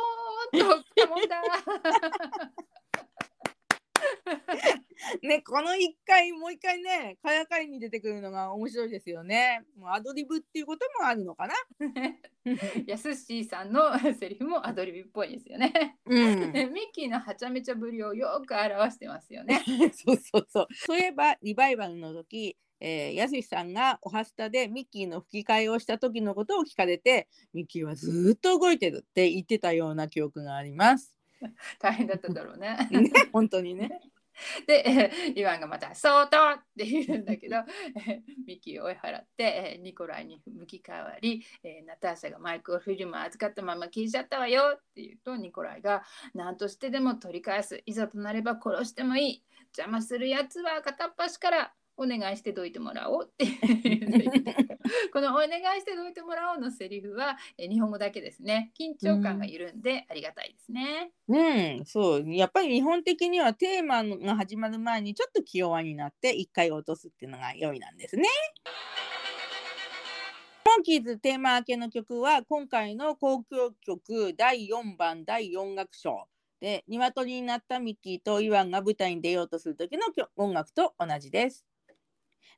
[0.52, 1.42] う!」と来たもんだ。
[5.22, 9.64] ねこの一回もう一回ねからかいに出てくるのが面白いですよね。
[9.78, 11.54] もうアドリブっていうこともあるのかな。
[12.86, 15.98] やすしーさんの セリフもアドリブっぽいですよね。
[16.06, 19.62] うんで ミッキーのはちゃめちゃぶりをよく表してますよね。
[19.92, 20.66] そうそうそう。
[20.74, 31.16] そういえばリバイバルの時、えー、やすしさんがおはスタでミッキーの吹き替えをした時のことを聞かれてミッキーはずーっと動いてるって言ってたような記憶があります。
[31.78, 32.88] 大変だっただろうね。
[32.90, 34.00] ね本当にね。
[34.66, 37.56] で、 イワンがまた「相当!」って言うんだけど、
[38.46, 41.44] ミキを追い払って、ニコライに向き変わり、
[41.86, 49.44] ナターシャがマイクをフィルム預かったまま消えちゃったわよって言うとニコライが「何としてでも取り返すいざとなれば殺してもいい
[49.76, 54.30] 邪魔するやつは片っ端からお願いしてどいてもらおう」って言う
[55.12, 61.12] この「お願いしてどいてもらおう」のセリフは、えー日本語だけですね緊張感が緩んでありがたいですね。
[61.28, 62.34] うん、そう。
[62.34, 68.24] やっぱり日本的にはテーマが始まる前にちょっと気弱になって一回落とすっていうのが良いなんですね。
[70.64, 76.28] モンキーズテーマ明けの曲は今回の交響曲第4番第4楽章
[76.60, 81.64] で鶏になったミッキーとイワンが舞台に出ようとする時の曲音楽と同じです。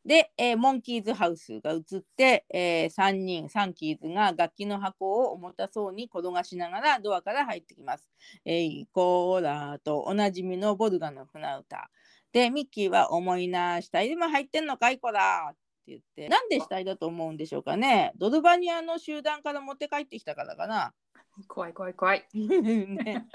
[0.04, 8.08] で、えーモンキーズハウスが映って、え3人サンキーズが楽器の箱を重たそうに転がしながらドアから入ってきます。
[8.44, 11.90] えいこーらとおなじみのボルガの船歌。
[12.32, 18.12] で、ミッキーは重いな、死体でも入ってんのかいこらって言って、なんで死体だと思うんでしょうかね。
[18.16, 20.94] ドルバニアの集団から持って帰ってきたからかな。
[21.46, 22.24] 怖い怖い怖い。
[22.34, 23.26] ね、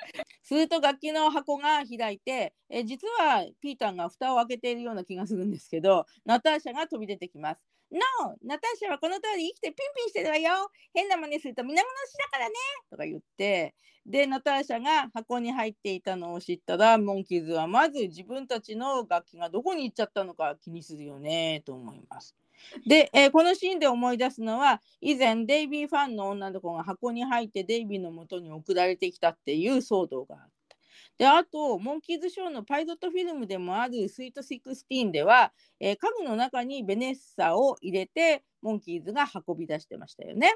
[0.41, 7.61] すると楽器の箱が開いて、え実はピーターが蓋を開けているような気がするんですけど、ナターシャが飛び出てきます。
[7.91, 7.99] No!
[8.43, 12.55] ナターシャはこの通り生きてピンピンしてるわよ変な真似すると皆殺しだからね
[12.89, 22.35] とか言って、で、ナターシャが箱に入っていたのを知ったら、モンキーズはまず自分たちの楽器がどこに行っちゃったのか気にするよねと思います。
[22.85, 30.77] で、えーこのシーンで思い出すのは以前デイビーファンの女の子が箱に入ってデイビーの元に送られてきたっていう騒動があった。
[31.17, 40.55] であとモンキーズショーのパイロットフィルムでもある「スイート16」では、えー家具の中にベネッサを入れてモンキーズが運び出してましたよね。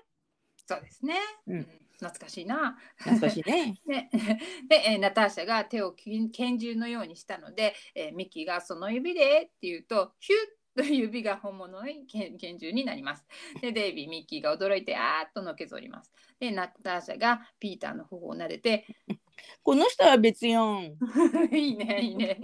[0.66, 1.16] そうですね。
[1.48, 1.68] うんうん
[2.00, 2.78] 懐かしいな。
[2.98, 3.82] 懐かしいね。
[3.88, 4.10] ね、
[4.70, 9.42] で、えーナターシャが手を拳拳銃のようにしたので、えーミッキーがその指で？
[9.44, 10.40] って言うと、ヒュッ
[10.78, 13.26] と指が本物の拳拳銃になります。
[13.62, 16.12] で、デイビー、ミッキーが驚いて、あーっとのけぞります。
[16.40, 18.86] で、ナターシャがピーターの頬を撫でて、
[19.64, 20.98] この人は別よん。
[21.52, 22.40] いいね、いいね。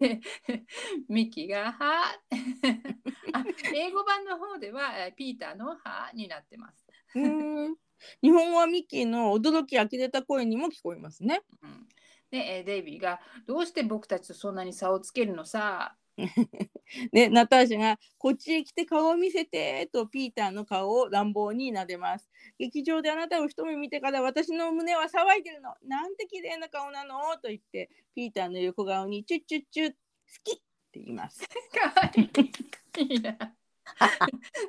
[0.00, 0.20] で
[1.08, 2.14] ミッキーが「は」
[3.32, 6.86] あ英語版の方ではえーピーターの「は」になってます。
[7.14, 7.76] うーん
[8.22, 11.42] 日本語はミッキーの驚き呆れた声にも聞こえますね。
[11.62, 11.88] うん、
[12.30, 15.96] で、えーデイビーが「どうして僕たちとそんなに差をつけるのさ」
[17.12, 22.28] で ナターシャが「こっちへ来て顔を見せて」とピーターの顔を乱暴に撫でます。
[22.58, 25.74] 劇場であなたを一目見てから私の胸は騒いでるの。
[25.84, 29.96] なんて綺麗な顔なのと言ってピーターの横顔にチュッチュッチュッ好
[30.44, 30.60] きっ
[30.92, 31.46] て言います。
[31.72, 32.22] かわい
[33.14, 33.22] い。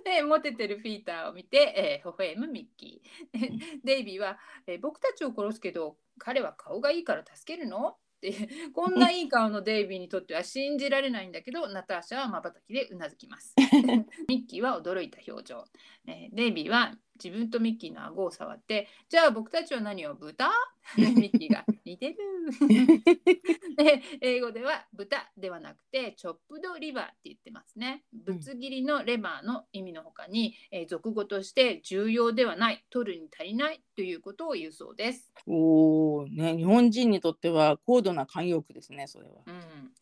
[0.05, 3.39] でモテてるピーターを見て、えー、微笑むミッキー。
[3.39, 3.51] で
[3.83, 7.97] デイビーは、えー僕たちを殺すけど彼は顔がいいから助けるの？
[8.19, 13.55] って こんないい顔のデイビーにとっては信じられないんだけどナターシャはまばたきでうなずきます。
[14.27, 15.63] ミッキーは驚いた表情。
[16.05, 20.49] えーデイビーは自分とミッキーの顎を触ってじゃあ僕たちは何を豚？
[20.97, 22.15] ミッキーが似てる。
[23.77, 28.03] で英語では豚ではなくてチョップドリバーって言ってますね。
[28.11, 35.31] ぶつ切りのレバーの意味のほかに、えー俗語として重要ではない、取るに足りないということを言うそうです。
[35.45, 39.33] おーね日本人にとっては高度な慣用句ですねそれは。
[39.45, 39.55] うん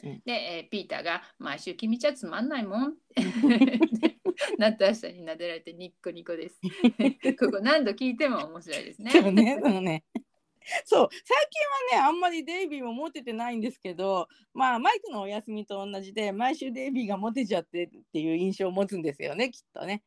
[0.09, 2.97] うんで、えーピーターが毎週君じゃつまんないもん。
[4.57, 6.59] ナターシャに撫でられてニッコニコです。
[7.39, 9.11] ここ何度聞いても面白いですね。
[9.11, 10.03] そうね、そうね。
[10.85, 11.47] そう、最
[11.91, 20.03] 近はね、あんまりデイビーもモテてないんですけど、まあ、マイクのお休みと同じで、毎週デイビーがモテちゃってっていう印象を持つんですよね、きっとね。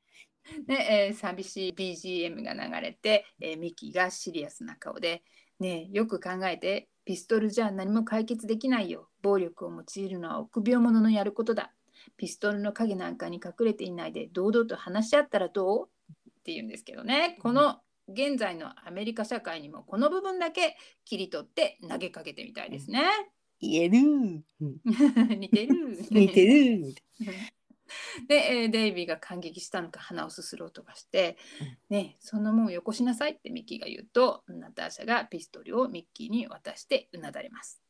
[0.67, 5.23] で、えー寂しい BGM が流れて、えーミッキーがシリアスな顔で
[5.61, 11.75] 「ねえよく考えてピストルじゃ何も解決できないよ暴力を用いるのは臆病者のやることだ
[12.17, 15.89] ピストルの影なんかに隠れていないで堂々と話し合ったらどう?」
[16.31, 23.03] って言うんですけどねこの現在のアメリカ社会にもこの部分だけ切り取って投げかけてみたいですね。
[23.61, 23.99] 言える。
[23.99, 24.81] うん
[25.39, 26.95] 似てる似てる。
[28.29, 31.37] で、えーデイビーが感激したのか鼻をすする音がして
[31.91, 37.83] 「ねえそんなもんよこしなさい」ってミッキーが言うとナターシャがピストルをミッキーに渡してうなだれます。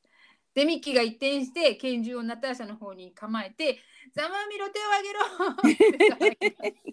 [0.54, 3.78] でミッキーが一転して拳銃をナターシャの方に構えて
[4.14, 6.70] 「ざまみろ手をあげろ!」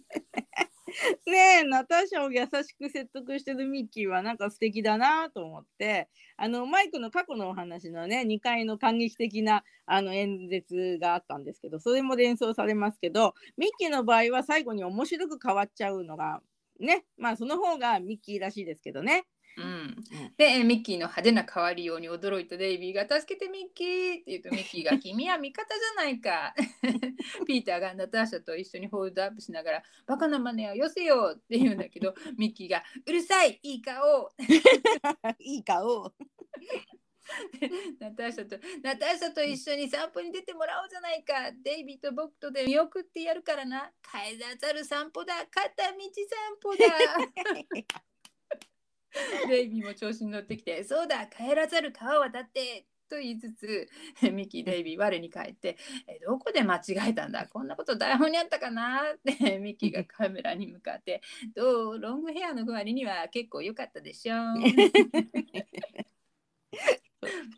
[1.26, 16.42] ねえ、ナターシャを優しく説得してるミッキーはなんか素敵だなと思って、あのマイクの過去のお話のね、2回の感激的なあの演説があったんですけど、それも連想されますけど、ミッキーの場合は最後に面白く変わっちゃうのが、
[16.80, 19.26] ね、まあその方がミッキーらしいですけどね。
[19.58, 19.96] うん、
[20.38, 26.54] でえーミッキーの派手な変わりように驚いたデイビーが「助けてミッキー!」って言うとミッキーが「君は味方じゃないか」
[27.48, 34.32] ピーターがナターシャと一緒にホールドアップしながら「バカな真似はよせよ!」って言うんだけど ミッキーが「うるさいいい顔!
[35.40, 36.14] いい顔。
[38.00, 46.86] ナターシャとナターシャと一緒に散歩に出てもらおうじゃないかデイビーと僕とで見送ってやるからな帰らざる散歩だ片道散歩だ
[49.48, 53.88] デイビーも調子に乗ってきて、そうだ、帰らざる川を渡ってと言いつつ、
[54.32, 57.48] ミキー、デイビー、我に返って、えどこで間違えたんだ？
[57.48, 59.02] こんなこと台本にあったかな？
[59.14, 61.22] っ てミキがカメラに向かって、
[61.56, 64.36] どうロングヘアの割には結構良かったでしょ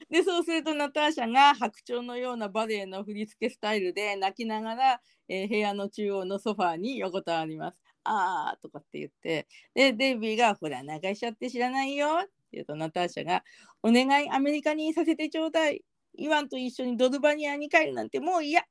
[0.10, 7.78] でそうするとナターシャが白鳥のようなバレエの振り付けスタイルで泣きながら、えー部屋の中央のソファーに横たわります。
[8.10, 13.43] あーとかって言ってでデイビーが「ほら泣かしちゃって知らないよ」って言うとナターシャが
[13.84, 15.84] 「お願いアメリカにいさせてちょうだい」
[16.18, 18.66] 「イワンと一緒にドルバニアに帰るなんてもう嫌」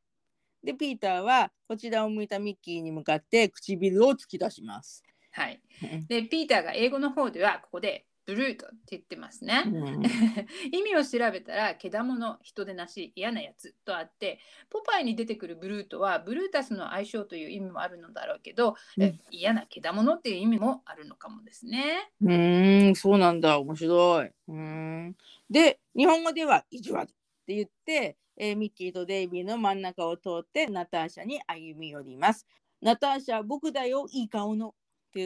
[0.64, 5.04] でピーターはこちらを向いたミッキーに向かって唇を突き出します。
[5.30, 5.62] はい。
[6.08, 9.62] で、ピーターが英語の方ではここで、ブルートって言ってますね。
[9.64, 10.02] うん
[10.70, 22.10] 意味を調べたら、けだもの、人でなし、嫌なやつとあって、ポパイに出てくるブルートは、ブルータスの愛称という意味もあるのだろうけど、うんえ嫌なけだものっていう意味もあるのかもですね。
[22.20, 23.58] うーん、そうなんだ。
[23.60, 24.26] 面白い。
[24.26, 25.16] うーん。
[25.48, 27.14] で、日本語では意地悪っ
[27.46, 32.46] て言って、えーミッキーとデイビーの真ん中を通ってナターシャに歩み寄ります。
[32.82, 34.74] ナターシャ、僕だよ、いい顔の。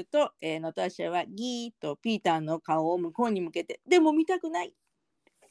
[0.00, 4.74] って言うと、えーナターシャはギーッとピーターの顔を向こうに向けて、でも見たくない。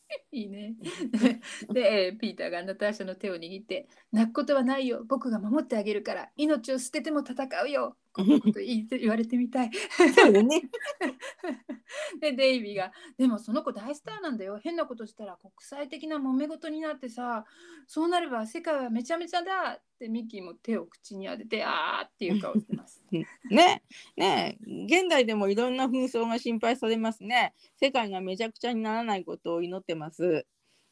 [0.32, 0.76] いいね。
[1.70, 5.04] で、えーピーターがナターシャの手を握って、泣くことはないよ。
[5.06, 7.98] 僕が守ってあげるから、命を捨てても戦うよ。
[8.14, 9.72] こんなこと言い 言われてみたい。
[10.16, 10.62] そうだね。
[12.20, 17.46] でデイビーが「でもその子大スターなんだよ変なことしたら国際的な揉め事になってさ
[17.88, 23.04] そうなれば世界はめちゃめちゃだ」ってミッキーも手を口に当てて「あー」っていう顔してます。
[23.50, 23.84] ね
[24.16, 27.54] ね現代でもいろんな紛争が心配されますね。
[27.78, 30.46] 世界がめちゃくちゃにならないことを祈ってます。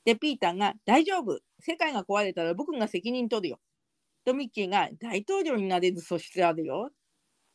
[0.05, 3.59] でピーターが「大丈夫世界が壊れたら僕が責任取るよ」
[4.25, 6.91] とミッキーが「大統領になれる素質あるよ」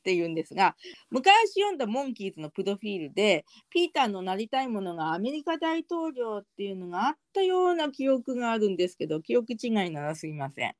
[0.05, 0.77] って言うんですが
[1.11, 10.75] 昔読んだモンキーズのプロフィールでピーターのなりたいものがアメリカ大統領っていうのがあったような記憶があるんですけど記憶違いならすいません。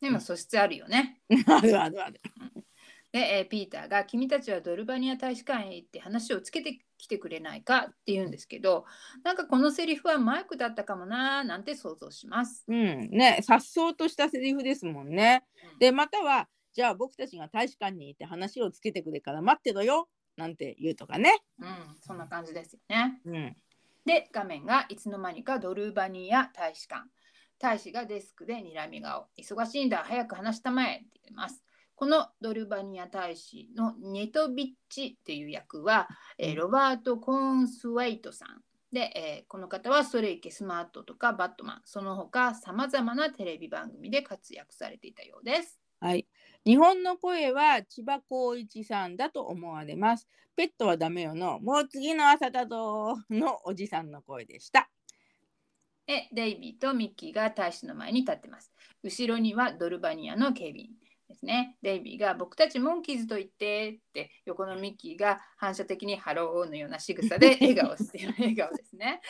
[0.00, 1.20] でも素質あるよね。
[1.46, 2.20] あるあるある。
[3.12, 8.86] で、えーピーターが「君たちはドルバニア大使館へ行って話をつけてきてくれないか?」って言うんですけど
[9.22, 12.64] なんかこのセリフはマイクだったかもなーなんて想像します。
[12.66, 15.44] うんねさっそうとしたセリフですもんね。
[15.78, 21.42] でまたはじゃあ僕たちが大使館に行って話をつけてくれから待ってろよなんて言うとかね。
[21.58, 21.68] うん、
[22.00, 23.20] そんな感じですよね。
[23.24, 23.56] うん。
[24.04, 27.04] で画面がいつの間にかドルバニア大使館。
[27.58, 29.26] 大使がデスクで睨み顔。
[29.38, 29.98] 忙しいんだ。
[29.98, 31.62] 早く話したまえって言ってます。
[31.94, 36.08] このドルバニア大使のネトビッチっていう役は、
[36.38, 38.62] えーロバート・コーンスウェイトさん。
[38.92, 41.82] で、えーこの方はストレイケスマートとかバットマン。
[41.84, 46.26] その他さまざまなテレビ番組で活躍されていたようですはい。
[46.64, 50.26] 日本の声は千葉光一さんだと思われます。
[50.56, 54.90] ペットはダメよの、もう次の朝だぞのおじさんの声でした。
[56.08, 58.72] えデイビーとミッキーが大使の前に立ってます。
[59.04, 60.90] 後ろにはドルバニアの警備員
[61.42, 61.76] ですね。
[61.82, 69.20] デイビーが僕たちモンキーズと言ってって横のミッキーが反射的にハローのような仕草で 笑顔してる笑顔ですね。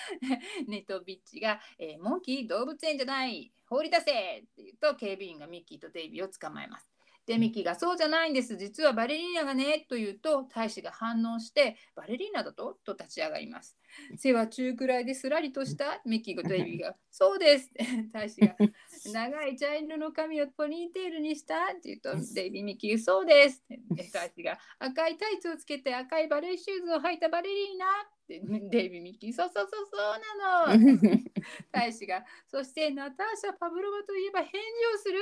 [0.69, 6.92] ネトビッチが、えーモンキー動物園じゃない放り出せって言うと警備員がミッキーとデイビーを捕まえます。
[7.27, 8.57] でミッキーがそうじゃないんです。
[8.57, 12.79] 実はバレリーナがねと言うと大使が反応してバレリーナだと？
[12.85, 13.77] と立ち上がります。
[14.17, 17.71] 背は中くらいですらりとしたミッキーとデイビーが「そうです」
[18.13, 18.57] 大使が
[19.13, 23.63] 「長い茶色の髪をポニーテールにした」って言うとデイビーミッキーが「そうです」
[24.13, 27.87] 大使が「赤いタイツをつけて赤いバレーシューズを履いたバレリーナ」
[28.29, 28.37] デ
[28.87, 29.99] イビーミッキー「そうそうそうそう
[30.39, 30.89] なの」
[31.71, 34.59] 大使が「そしてナターシャ・パブロバといえば返事
[34.95, 35.21] をする」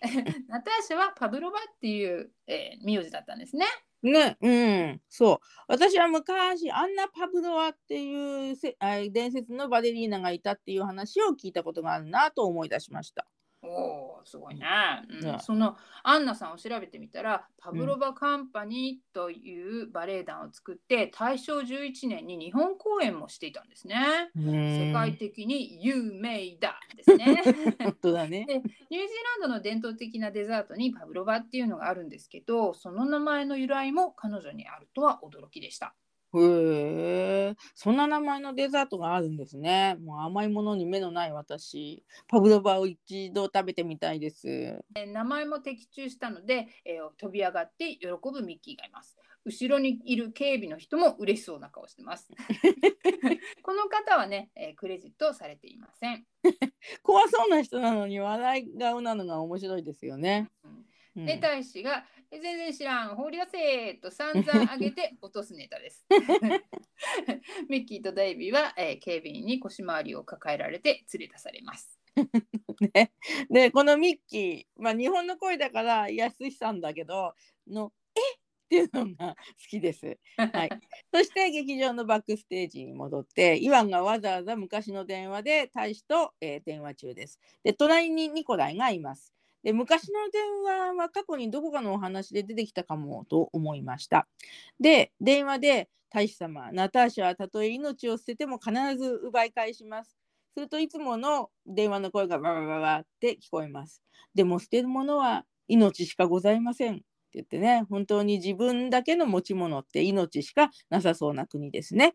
[0.48, 3.66] ナターシャはパブロバっていう、えー名字だったんですね。
[4.02, 5.38] ね、うん、そう。
[5.68, 13.26] 私は昔、アンナ・パブロワっていうせあ伝説のバレリーナがいたっていう話を聞いたことがあるなと思い出しました。
[13.66, 14.66] おおすごいね、
[15.08, 24.30] うんねそのアンナさんを調べてみたらパブロバカンパニーというバレエ団を作って大正11年に日本公演もしていたんですね。
[24.36, 27.42] 世世界的に有名だですね。
[27.78, 28.44] 本当だね。
[28.46, 28.98] でニュージー
[29.40, 35.94] ランドの伝統的なデザートにパブロバっていうのがあるんですけどその名前の由来も彼女にあるとは驚きでした。
[36.42, 39.96] へえ、そんな名前のデザートがあるんですね。
[40.02, 44.48] もう甘いものに目のない私、パブロバを一度食べてみたいです。
[44.94, 49.16] え名前も的中したので、えー飛び上がって喜ぶミッキーがいます。
[49.44, 52.32] 後ろにいる警備の人も嬉しそうな顔してます。
[53.62, 56.26] この方はね、えークレジットされていません。
[57.02, 60.50] 怖そうな人なのに笑い顔なのが面白いですよね。
[60.64, 60.86] うん
[61.24, 66.04] で、大使が、え全然知らん、放り出せと散々上げて落とすネタです。
[67.68, 71.98] ミッキーとデイビーは、えー警備員に腰回りを抱えられて連れ出されます。
[72.94, 73.12] ね、
[73.50, 77.34] でこのミッキー、まあ、日本の声だから安井さんだけど
[77.68, 78.20] の「え？
[78.20, 79.36] っ!」っていうのが好
[79.68, 80.18] きです。
[80.36, 80.70] はい、
[81.12, 87.38] そして劇場のバックステージに戻ってイワンがわざわざ昔の電話で大使と、えー電話中です。
[87.62, 89.35] で隣にニコライがいます。
[89.66, 94.28] で昔の電話は過去にどこかのお話で出てきたかもと思いました。
[94.78, 100.16] で電話で「大使様ナターシャはたとえ命を捨てても必ず奪い返します」
[100.54, 104.02] するといつもの電話の声がババババって聞こえます。
[104.36, 107.04] でも捨てるものは命しかございませんって
[107.34, 112.14] 言ってね、本当に自分だけの持ち物って命しかなさそうな国ですね。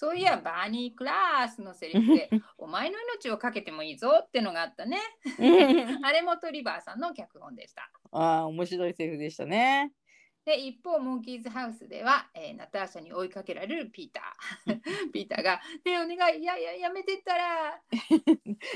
[0.00, 4.98] そういや、バーニー・クラースのセリフで、 お前の命をかけてもいいぞってのがあったね。
[6.02, 7.90] あれもトリバーさんの脚本でした。
[8.10, 9.92] ああ、面白いセリフでしたね。
[10.46, 14.80] で一方モンキーズハウスでは、えーナターシャに追いかけられるピーター
[15.12, 17.78] ピーターが「ねえお願いいやいややめてったら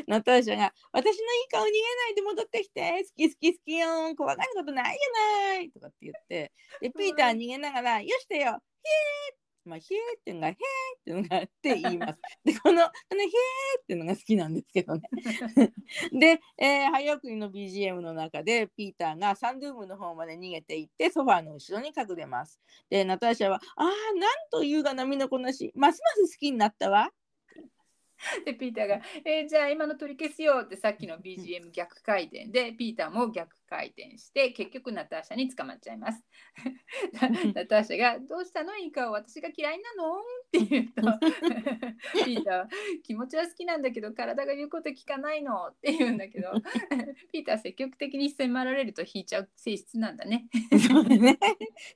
[0.07, 6.53] ナターシャが「私のいい顔逃げないで戻ってきて好き好き好きよー怖がることないじゃない」とかって言って
[6.83, 8.43] でピーター逃げながら「よしてよ
[8.83, 8.91] ひ
[9.31, 10.57] えー」まあ、ひえーっていうのが、へーっ
[11.05, 12.21] ていうのがあって言います。
[12.45, 13.29] で、この、このへー
[13.83, 15.03] っていうのが好きなんですけどね。
[16.12, 22.61] で、えー、早送りの BGM の中で、ピーターがサンルームの方まで逃げていって、ソファーの後ろに隠れます。
[22.91, 27.11] で、ナターシャは、ああ、なんというが波のこなし、ますます好きになったわ。
[28.45, 36.25] でピーターが「えーじゃあ今の取り消すよ」ってさっきの BGM 逆回転でピーターも逆回転して結局ナターシャに捕まっちゃいます。
[37.55, 38.77] ナターシャが「どうしたの？
[38.77, 41.03] いいか私が嫌いなの?」って言うと
[42.25, 42.68] ピーターは
[43.03, 46.53] 「気持ちは好きなんだけど体が言うこと聞かないの」って言うんだけど
[47.33, 50.47] ピーター積極的に迫られると引いちゃう性質なんだね。
[50.89, 51.39] そうね。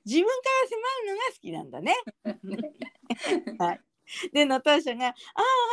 [0.05, 1.95] 自分から迫るのが好きなんだね。
[3.57, 3.81] はい。
[4.33, 5.15] で、ナターシャが、ああ、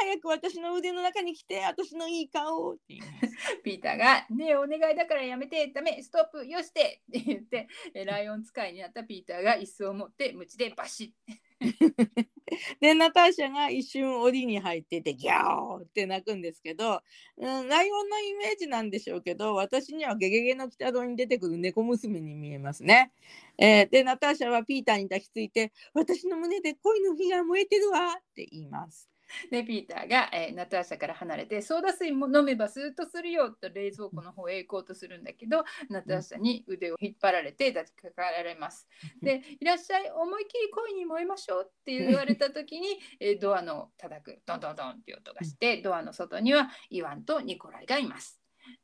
[0.00, 3.36] 早く私の腕の中に来て、私のいい顔って言います。
[3.64, 7.68] ピーターが「ねえお願いだからやめてダメストップよして」って言って
[8.04, 11.36] ライオン使いになったピーターが椅子を持って鞭でバシッ
[12.80, 17.02] で、ナターシャが一瞬檻に入ってて、ギャーって泣くんですけど、
[17.38, 23.12] うん、ライオンのイメージなんでしょうけど、私にはゲゲゲの鬼太郎に出てくる猫娘に見えますね。
[23.58, 29.15] えーで、ナターシャはピーターに抱きついて、私の胸で恋の火が燃えてるわって言います。
[29.50, 38.88] で ピーターが、えーナターシャから離れてソーダ水も飲めばスーッとするよと冷蔵庫の方へ行こうとするんだけどナターシャに腕を引っ張られて抱きかかられます。
[39.22, 48.40] でいらっしゃい思いっきり恋に燃えましょうって言われた時に、 えードアの叩くドンドンドンっていう音がしてドアの外にはイワンとニコライがいます。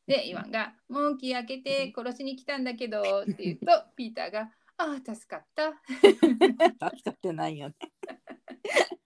[0.07, 5.73] でイワンが「モンキー開けて殺しに来たんだけど」って言うと ピーターが「ああ助かった」
[6.91, 7.75] 助かってないよね。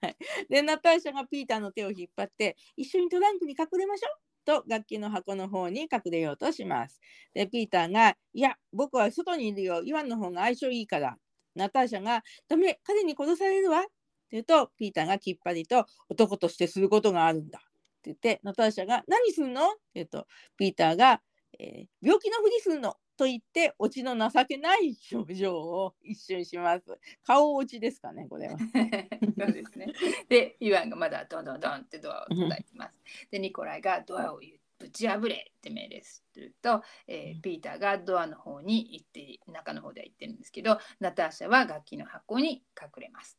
[0.48, 7.00] でナターシャがピーターの手を引っ張って一緒にトランクに隠れましょうと楽器の箱の方に隠れようとします。
[7.34, 9.82] でピーターが「いや僕は外にいるよ。
[9.82, 11.18] イワンの方が相性いいから」
[11.54, 13.90] ナターシャが「ダメ彼に殺されるわ」って
[14.32, 17.62] 言うとピーターがきっぱりと「男としてすることがあるんだ」っ
[18.02, 21.22] て言ってナターシャが「何するの?」って言うとピーターが、
[21.58, 26.84] えー病気のふりするの」と言ってオチの情けない表情を一瞬します。
[27.24, 28.58] 顔落ちですかね、これは。
[29.38, 29.92] そうですね。
[30.28, 32.94] で、イワンがまだドンドンドンってドアを叩いてます。
[33.30, 34.40] で、ニコライがドアを
[34.78, 43.38] ぶち破れって命令すると、えーピーターがドアの方に行って、中の方では行ってるんですけど、ナターシャは楽器の箱に隠れます。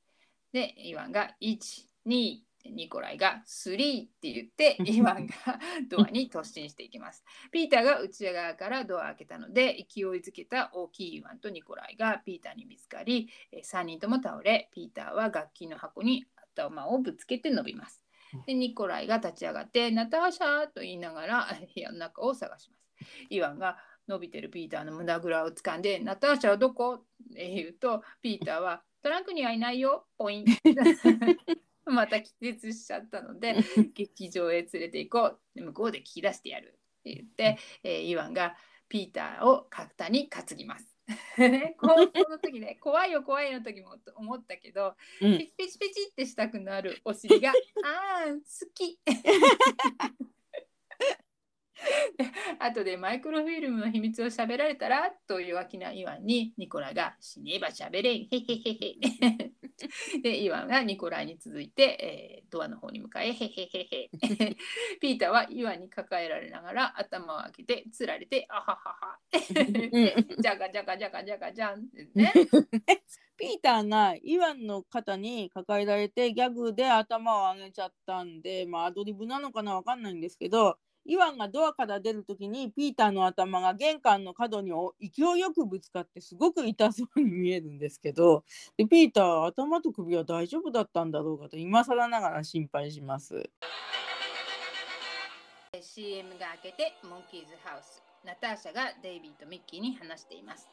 [0.51, 5.33] で、イワンが1、2、ニコライが3って言って、イワンが
[5.89, 7.23] ドアに突進していきます。
[7.51, 18.03] ピーターが内側からドアを開けたので、勢いづけた大きいイワンとニコライがピーターに見つかり、えー3人とも倒れ、ピーターは楽器の箱に頭をぶつけて伸びます。
[18.45, 22.87] で、ニコライが立ち上がって、ナターシャーと言いながら部屋の中を探します。
[23.29, 26.95] イワンが伸びてるピーターの胸ぐらを掴んで、ナターシャはどこ？
[26.95, 27.03] っ
[27.33, 30.45] て言うと、ピーターはトランクにはいないよ、ポイン。
[31.91, 33.55] また気絶しちゃったので、
[33.93, 35.39] 劇場へ連れて行こう。
[35.55, 38.55] で向こうで聞き出してやるって言って、えーイワンが
[38.89, 40.97] ピーターを肩に担ぎます。
[41.37, 47.51] ね高校の時ね、怖いよ怖いの時も思ったけど、うんピチピチピチってしたくなるお尻が、
[47.83, 48.99] あー、好き。
[52.59, 58.21] 後でマイクロフィルムの秘密を喋られたらという弱気なイワンにニコラが死ねば喋れん。
[58.23, 59.51] へへへへ。
[60.23, 64.09] でイワンがニコラに続いて、えードアの方に向かいへへへへ。
[65.01, 69.19] ピーターはイワンに抱えられながら頭を上げてつられてあははは。
[70.39, 72.33] じゃがじゃがじゃがじゃがじゃんってね
[73.37, 80.77] ピーターがイワンの肩に抱えられてギャグで頭を上げちゃったんで、まあ、アドリブなのかなわかんないんですけど
[81.07, 88.43] イワンがドアから出るときにピーターの頭が玄関の角に勢いよくぶつかってすごく痛そうに見えるんですけど
[88.75, 93.49] でピーターは頭と首は大丈夫だったんだろうかと今更ながら心配します。
[95.81, 98.03] CM が明けてモンキーズハウス。
[98.25, 100.67] ナターシャがデイビーとミッキーに話しています。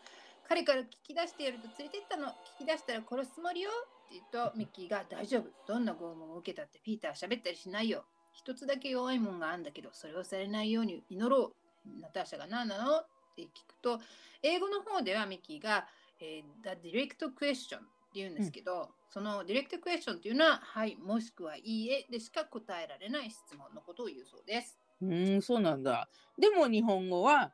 [0.49, 2.29] 彼から聞き出してやると連れてったの。
[2.59, 3.71] 聞き出したら殺すつもりよ。
[3.71, 5.51] って言うとミッキーが大丈夫。
[5.67, 8.05] どんな拷問を受けたってピーターは喋ったりしないよ。
[8.35, 11.53] 一つだけ弱いもんがあるんだけどそれをされないように祈ろ
[11.87, 12.01] う。
[12.01, 12.99] ナターシャが何なの？
[12.99, 13.07] っ
[13.37, 14.01] て聞くと
[14.43, 15.87] 英語の方ではミッキーが、
[16.21, 24.79] えー The Direct Question って言うんですけど、その Direct Question っていうのははいもしくはいいえでしか答えられない質問のことを言うそうです。
[25.03, 26.09] うーんそうなんだ。
[26.39, 27.53] でも日本語は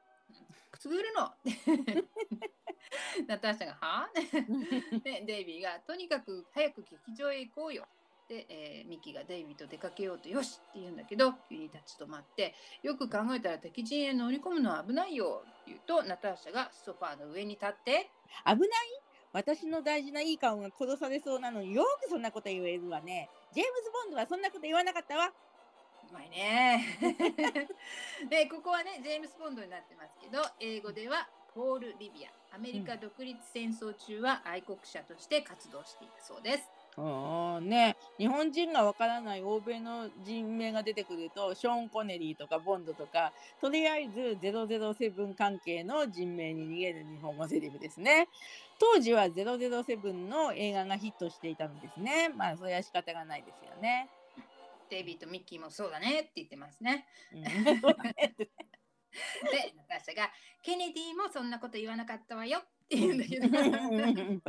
[0.70, 1.33] くすぐるの？
[3.26, 4.09] ナターシャがは？
[5.03, 7.87] で デイビーがとにかく早く劇場へ行こうよ
[8.31, 18.09] で、えーミキがデイビーと出かけようとよしって言うんだけど急に立ち止まってよく考えたら敵陣へ乗り込むのは危ないよって言うとナターシャがソファーの上に立って
[18.47, 18.68] 危ない？
[19.33, 23.28] 私の大事ないい顔が殺されそうなのによくそんなこと言えるわね。
[23.53, 25.26] ジェームズ・ボンドはそんなこと言わなかったわ。
[26.11, 26.99] うまいね
[28.28, 36.80] でここはねジェームス・ボンドになってますけど英語ではポール・リビアアメリカ独立戦争中は愛国者として活動していたそうですうん
[37.62, 48.28] ね、日本人がわからない欧米の人名が出てくるとショーン・コネリーとかボンドとかとりあえず007関係の人名に逃げる日本語セリフですね。
[48.78, 52.28] 当時は007の映画がヒットしていたのですね。
[52.30, 54.11] まあそれは仕方がないですよね、
[54.91, 57.07] デイビーとミッキーもそうだねって言ってますね。
[57.32, 60.30] うん、そうだね で、ナターシャが、
[60.62, 64.43] ケネディもそんなこと言わなかったわよって言うんだけど、これも、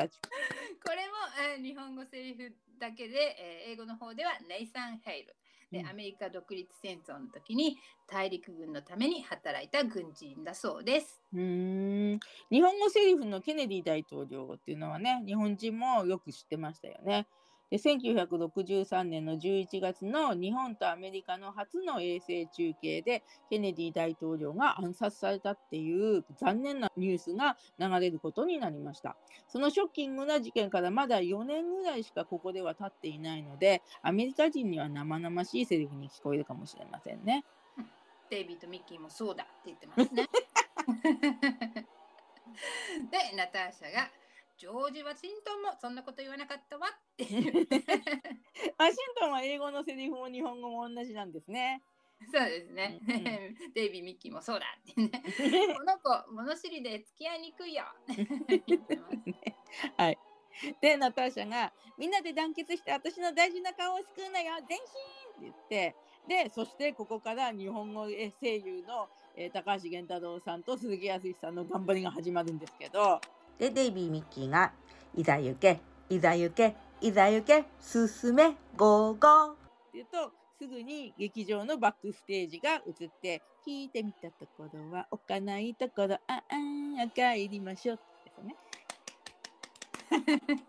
[1.56, 5.36] えー日本語セリフだけで、えー英語の方ではネイサン・ヘイル。
[5.72, 7.78] で、うんアメリカ独立戦争の時に
[8.08, 11.22] 大陸軍のために働いた軍人だそうです。
[11.34, 12.20] うーん
[12.50, 17.28] 日本語セリフのケネディ大統領っていうのはね日本人もよく知ってましたよね。
[17.72, 29.16] で1963年の11月の日本とアメリカの初の衛星中継でケネディ大統領が暗殺されたっていう残念なニュースが流れることになりました。
[29.48, 37.46] そのショッキングな事件からまだ4年ぐらいしかここでは経っていないのでアメリカ人には生々しいセリフに聞こえるかもしれませんね。
[38.30, 40.28] デイビーとミッキーもそうだって言ってますね。
[43.12, 44.10] で、ナターシャが、
[44.62, 47.82] ジョージ・ワシントンもそんなこと言わなかったわって言って。
[48.78, 51.82] ワシントンは英語のセリフも日本語も同じなんですね。
[52.32, 53.00] そうですね。
[53.02, 55.10] うんうんデイビー・ミッキーもそうだってね。
[55.76, 57.86] この子、物知りで付き合いにくいよ。
[59.98, 60.20] はい。
[60.80, 65.96] で、ナターシャが、みんなで団結して私の大事な顔を救うのよ、全身って言って、
[66.28, 68.12] で、そしてここから日本語声
[68.58, 73.20] 優の、えー高橋源太郎さんと鈴木康さんの頑張りが始まるんですけど、
[73.58, 74.74] で、デイビー・ミッキーが、
[75.16, 75.80] いざ行け、
[76.10, 79.52] いざ行け、いざ行け、進め、ゴーゴー。
[79.52, 79.60] って
[79.94, 88.00] 言うと、すぐに劇場のバックステージが映って、聞いてみたところは、置かないところ、ああ、帰りましょう。
[88.26, 88.56] ですね。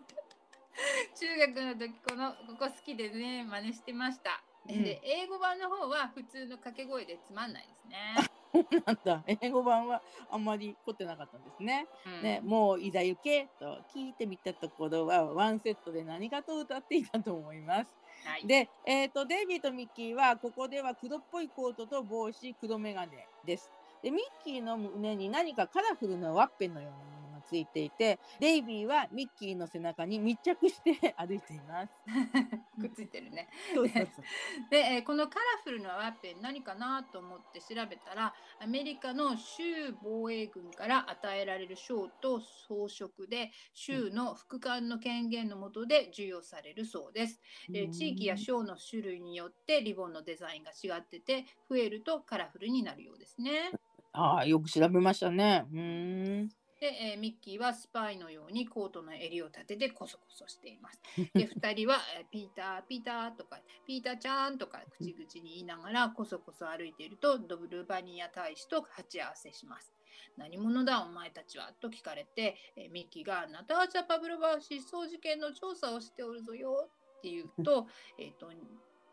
[1.15, 4.43] 中学の時このここ好きでね真似してました。
[4.69, 8.15] うんで英語版の方は普通の掛け声でつまんないですね。
[8.85, 11.87] なんだ、英語版はあんまり凝ってなかったんですね。
[12.05, 17.87] うんね、もういざ行けと聞いてみたところはワンセットで何かと歌っていたと思います。
[18.25, 23.11] はい、で、えー、とデイビーとミッキーはここでは黒っぽいコートと帽子黒眼鏡
[23.45, 23.71] です。
[24.03, 31.93] でミッキーの胸に何かカラフルなワッペンのようなものがついていてデイビーはミッキーの背中に密着して 歩いています。
[32.79, 33.49] くっついてるね。
[34.69, 47.41] で、えーこのカラフルなワッペン何かなと思って調べたらアメリカの州防衛軍から与えられる賞と装飾で州の副官の権限の下で授与されるそうです。
[47.73, 53.71] えー地域や賞の種類によってリボンのデザインが違ってて増えるとカラフルになるようですね。
[54.13, 55.65] ああよく調べましたね。
[55.71, 56.49] うーん
[56.83, 61.01] で、えーミッキーはスパイのようにコートの襟を立ててコソコソしています。
[61.33, 69.93] で、2人は、えーピーター、ピーターとか、ピーターちゃんとか口々に言いながらコソコソ歩いているとドブルバニア大使と鉢合わせします。
[70.35, 77.87] 何者だお前たちはと聞かれて、えーミッキーがナターチャ・パブロバ失踪事件の調査をしておるぞよって言うと、
[78.19, 78.51] えっと、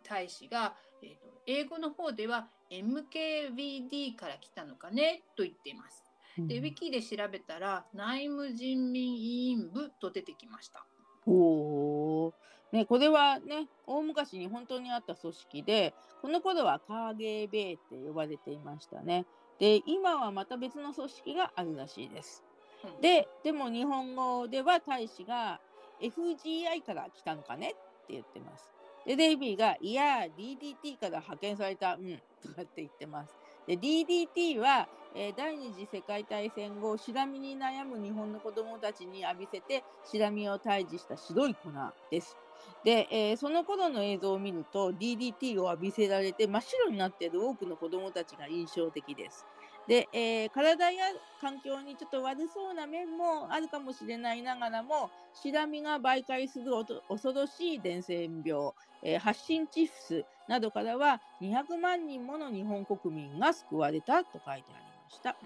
[0.03, 6.10] 大使が、えーと英語の方では MKVD から来たのかねと言っています。
[6.39, 10.87] で、ウィキで調べたら、内務人民委員部と出てきました。
[11.27, 12.33] おー
[12.73, 19.27] ね、これはね大昔に本当にあった組織でこの頃はカーゲーベイって呼ばれていましたね。
[19.59, 22.45] で今はまた別の組織があるらしいです。
[22.85, 25.61] うん、ででも日本語では大使が
[26.01, 28.71] FGI から来たのかねって言ってます。
[29.05, 33.35] でデイビーがいや DDT から派遣されたうんとかって言ってます。
[33.71, 41.71] で DDT は、えー第二次世界大戦後シラミに悩む日本の子どもたちに浴びせてシラミを退治した白い粉
[42.11, 42.41] です。
[42.83, 49.47] で、えーその頃の映像を見ると DDT を浴びせられて真っ白になっている多くの子どもたちが印象的です。
[49.91, 51.05] で、えー体や
[51.41, 58.73] 環境にちょっと悪そうな面もあるかもしれないながらもシラミが媒介するおと恐ろしい伝染病、
[59.03, 65.39] えー発疹チフスなどからは200万人もの日本国民が救われたと書いてありました。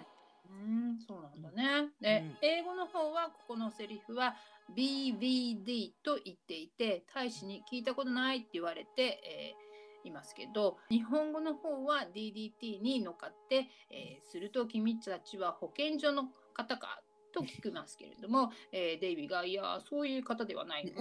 [0.46, 1.92] うん、そうなんだね。
[2.00, 4.36] で、うん英語の方はここのセリフは
[4.68, 9.63] BVD と言っていて、大使に聞いたことないって言われて、えー
[10.08, 17.02] いますけど、日本語の方は DDT に乗っかって、えーすると君たちは保健所の方か
[17.32, 20.92] と聞きますけれども、えーデイビーが、いや、そういう方ではない。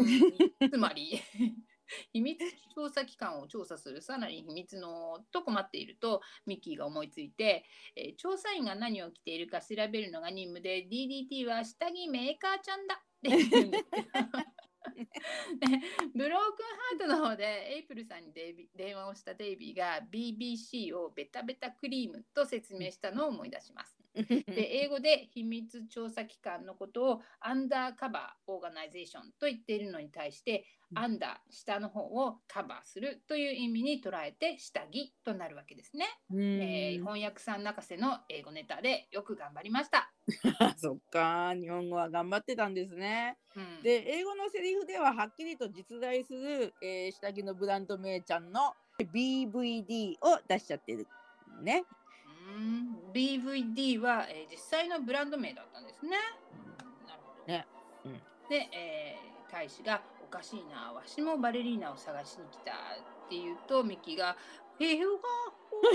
[0.71, 1.19] つまり、
[2.13, 2.39] 秘密
[2.73, 13.83] 調査機関を調査するさらに秘密のと困っているとミッキーが思いついて、えー調査員が何を着ているか調べるのが任務で DDT は下着メーカーちゃんだって言うんです
[16.15, 16.41] ブロー
[16.99, 18.33] クンハートの方でエイプルさんに
[18.75, 24.02] 電話をしたデイビーが BBC をベタベタクリームと説明したのを思い出します。
[24.13, 36.05] で英語で秘密調査機関のことをアンダーカバーオーガナイゼーションと言っているのに対してうんアンダー下の方をカバーするという意味に捉えて下着となるわけですね。
[36.31, 40.13] うんえー翻訳さん泣かせの英語ネタでよく頑張りました。
[40.77, 43.37] そっか日本語は頑張ってたんですね。
[43.55, 51.07] うん、で英語のセリフでははっきりと実在する、えー下着のブランド名ちゃんの BVD を出しちゃってる
[51.63, 51.83] ね。
[53.13, 56.11] BVD は、えー実際のブランド名だったんですね。
[57.07, 57.53] なるほど。
[57.53, 57.67] ね
[58.05, 64.35] うんで、えー大使が「おかしいなわしもバレリーナを探しに来た」って言うとミキが
[64.81, 65.29] 「えー、ほが
[65.69, 65.91] ほが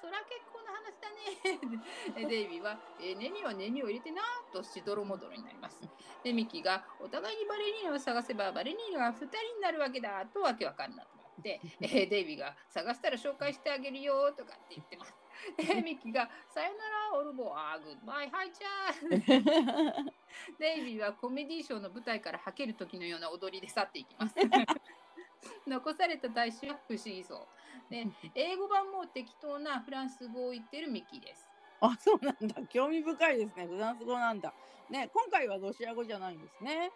[0.00, 4.20] そら結構な話だね」でデイビーは「えー、ネミはネミを入れてな」
[4.52, 5.80] としどろもどろになります。
[6.24, 15.14] でミキが「お互いにバレリーナを探せばバレリーナが2人になるわけだ」とわけわかんなくなって、えーデイビーが「探したら紹介してあげるよ」とかって言ってます。
[15.56, 20.12] で ミキが「さよならオルボあーグッバイハイチャー」
[20.58, 24.34] デイビーはコメディショーの舞台からはける時のような踊りで去っていきます。
[25.66, 27.90] 残された大使は不思議そう。
[27.90, 31.48] で英語版も適当なフランス語を言ってるミッキーです。
[31.80, 34.54] あそうなんだ興味深いですねフランス語なんだ。
[34.88, 36.92] ね今回はロシア語じゃないんですね。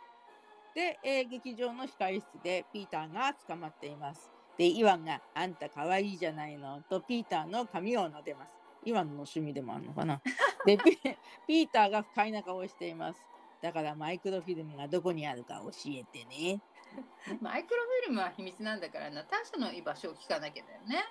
[0.76, 4.30] で、えー劇場の控室でピーターが捕まっています。
[4.58, 8.52] でイワンが「あんた可愛いじゃないの」とピーターの髪を撫でます。
[8.84, 10.20] イワンの趣味でもあるのかな。
[10.66, 10.98] でピ
[11.46, 13.20] ピーターが不快な顔をしています。
[13.62, 16.60] だからマイクロフィルムがどこにあるか教えてね。
[17.40, 21.04] マイクロフィルムは秘密なんだからナターシャの居場所を聞かなきゃだよね。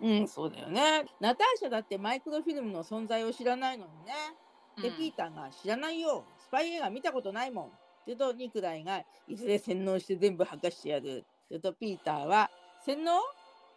[0.00, 1.04] うん、そうだよね。
[1.20, 4.14] ナターシャだってマイクロフィルムの存在を知らないのにね。
[4.80, 6.24] で、うんピーターが知らないよ。
[6.38, 7.72] スパイ映画見たことないもん。
[8.02, 11.02] って言うと、ニクライがいずれ洗脳して全部吐かしてやる。
[11.02, 12.50] って言うと、ピーターは、
[12.84, 13.20] 洗脳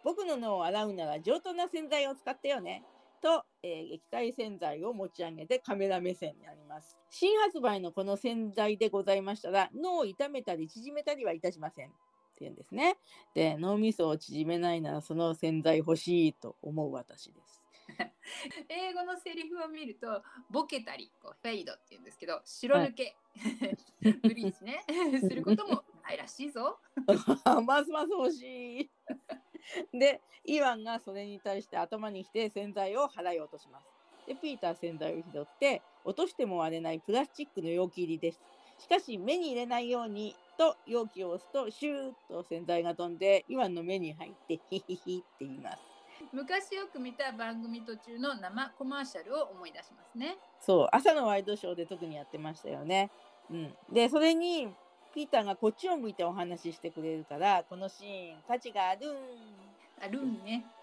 [0.04, 2.84] 僕の脳を洗うなら上等な洗剤を使ってよね。
[3.22, 6.98] と、えー液体洗剤を持ち上げてカメラ目線になります。
[7.08, 11.88] 新発売のこの洗剤でございましたら、脳を痛めたり縮めたりはいたしません。
[11.88, 11.90] っ
[12.36, 12.96] て言うんですね。
[13.34, 17.63] で、脳みそを縮めないならその洗剤欲しいと思う私です。
[18.68, 23.16] 英語のセリフを見るとボケたりこうフェイドって言うんですけど白抜け、
[24.22, 24.84] ブリーチね
[25.20, 26.78] することもないらしいぞ。
[27.64, 28.90] ますます欲しい。
[29.92, 33.86] で、イワンがそれに対して頭にきて洗剤を払い落とします。
[34.26, 38.40] で、ピーター洗剤を拾って、落としても割れないプラスチックの容器入りです。
[38.78, 45.93] しかし、目に入れないようにと容器を押すと、シューッと洗剤が飛んで、イワンの目に入って、ヒヒヒって言います。
[46.32, 50.36] 昔よく見た番組途中の生コマーシャルを思い出しますね。
[50.60, 53.10] そう、朝のワイドショーで特にやってましたよね。
[53.50, 53.74] うん。
[53.92, 54.68] で、それに、
[55.14, 59.16] ピーターがこっちを向いてお話ししてくれるから、このシーン、価値があるん。
[60.00, 60.64] あるんね。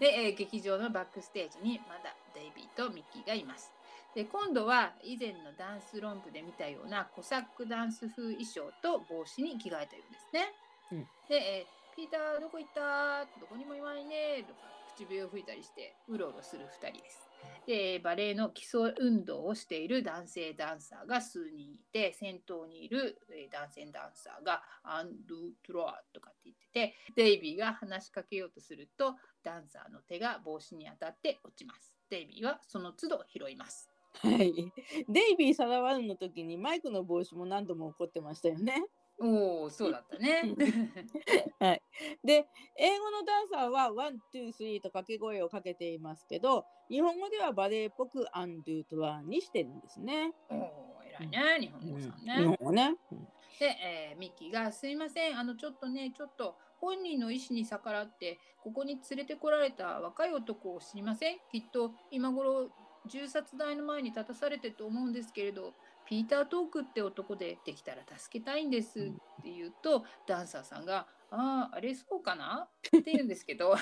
[0.00, 3.70] で、えー劇場のバックステージにまだデイビーとミッキーがいます。
[4.14, 10.54] で今度は以前のダンスロンプで見たようなコサックダンス風衣装と帽子に着替えたようですね。
[10.92, 14.60] うんで、えーピーターどこ行ったどこにもいないね」とか
[14.94, 17.28] 口笛を吹いたりしてうろうろする2人です。
[17.66, 23.18] でバレエの基礎運動をしている男性ダンサーが数人いて先頭にいる
[23.50, 31.94] 男性ダンサーが「アンドゥトロワ」とかって言っててデイビーが話しかけようとするとダンサーの手が帽子に当たって落ちます。
[32.08, 33.90] デイビーはその都度拾います。
[34.14, 34.52] はい。
[35.08, 38.84] デイビー・サラワルの時にマイクの帽子も何度も起こってましたよね。
[39.18, 40.42] おお、そうだったね。
[41.60, 41.82] はい。
[42.24, 50.32] で、英語のダンサーは one, two, three と掛け声をかけていますけど、日本語ではバレエっぽく un deux trois にしてるんですね。
[50.50, 52.36] おお、偉いね、日本語さんね。
[52.38, 52.96] 日本語ね。
[53.12, 53.28] うん
[53.60, 61.38] で、えーミッキーが「すいませんあのちょっとねちょっと本人の意思に逆らってここに連れてこられた若い男を知りません？
[61.52, 62.70] きっと今頃
[63.06, 65.74] 銃殺台の前に立たされてると思うんですけれど
[66.12, 69.00] ピーター・トークって男でできたら助けたいんです」
[69.40, 73.74] って言うとダンサーさんが「あああれそうかな?」 って言うんですけど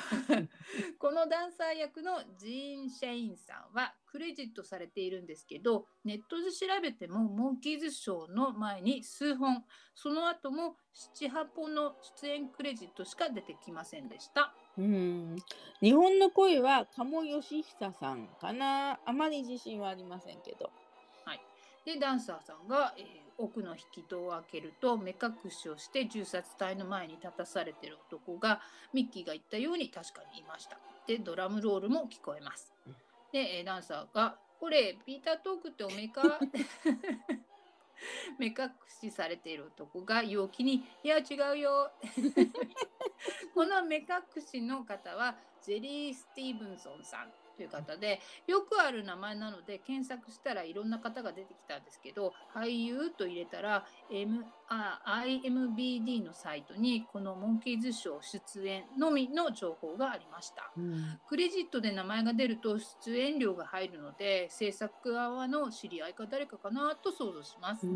[1.01, 9.67] このダンサー役のジーン・シェインさんはクレジットされているんですけどネットで調べてもモンキーズショーの前に数本
[9.97, 14.55] その後も78本の出演クレジットしか出てきませんでした。
[14.79, 15.37] うん
[15.83, 20.71] 日本の声は鴨義久さんかなあまり自信はありませんけど。
[21.95, 23.05] でダンサーさんが、えー
[23.43, 28.61] 奥の引き戸を開けると目隠しをして銃殺隊の前に立たされてる男が
[28.93, 30.77] ミッキーが言ったように確かにいました。
[31.07, 32.71] でドラムロールも聞こえます。
[33.33, 36.39] で、えダンサーが「これピーター・トークっておめか?」
[38.39, 38.55] 目隠
[39.01, 41.25] しされている男が陽気に「いや違
[41.55, 41.91] うよ」
[43.55, 44.07] この目隠
[44.47, 60.71] しの方はジェリー・スティーブンソンさんという方でよくある名前なので検索したらいろんな方が出てきたんですけど俳優と入れたら、M、IMBD のサイトにこのモンキーズショー出演のみの情報がありました。
[61.29, 67.87] クレジットで名前が出ると出演料が入るので制作側の知り合いか誰かかなと想像します。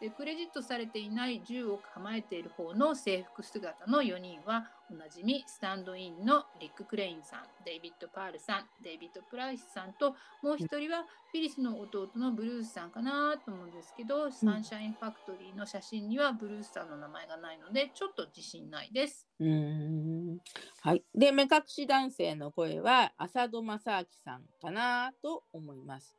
[0.00, 19.26] でクレジットされていない銃を構えている方の制服姿の4人はおなじみスタンドインのリック・クレインさんデイビッド・パールさんデイビッド・プライスさんともう一人はフィリスの弟のブルースさんかなと思うんですけど、サンシャインファクトリーの写真ににはブルースさんの名前がないのでちょっと自信ないです。
[19.40, 20.38] うん
[20.80, 21.02] はい。
[21.12, 26.16] で、目隠し男性の声は浅戸正明さんかなと思います。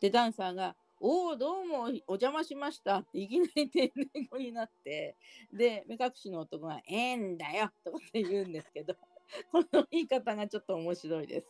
[0.00, 5.16] で、ダンサーが、おお、どうもお邪魔しましたっていきなり天然語になって、
[5.52, 8.96] で、目隠しの男が、ええんだよとかって言うんですけど、
[9.52, 11.46] この言い方がちょっと面白いです。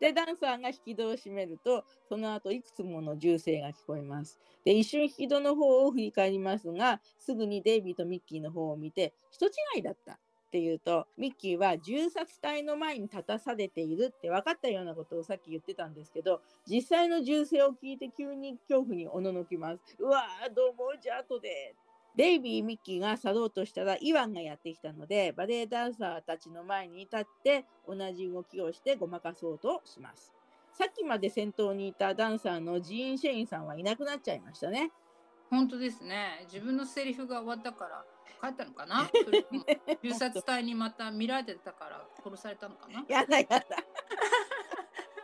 [0.00, 4.38] で、ダンサーが引き戸を閉めると、その後いくつもの銃声が聞こえます。
[4.64, 10.18] で、一瞬引き戸の方を振り返りますが、すぐにデイビーとミッキーの方を見て、人違いだった。
[10.48, 19.78] っていうとミッキーは銃殺隊の前に立たされているって分かったようなことをさっき言ってたんですけど実際の銃声を聞いて急に恐怖におののきます。
[19.98, 21.74] うわーどうもじゃあ後で
[22.16, 30.32] デイビー・ミッキーが去ろうとしたらイワンがやってきたのでバレエダンサーたちの前に立って同じ動きをしてごまかそうとします。
[30.72, 34.90] さっきまで先頭にいたダンサーのジーン・シェインさんはいなくなっちゃいましたね。
[35.50, 36.44] 本当ですね。
[36.52, 38.04] 自分のセリフが終わったから
[38.40, 39.10] 帰ったのかな？
[40.02, 43.04] 銃殺隊にまた見られてたから殺されたのかな？
[43.08, 43.64] やだやだ。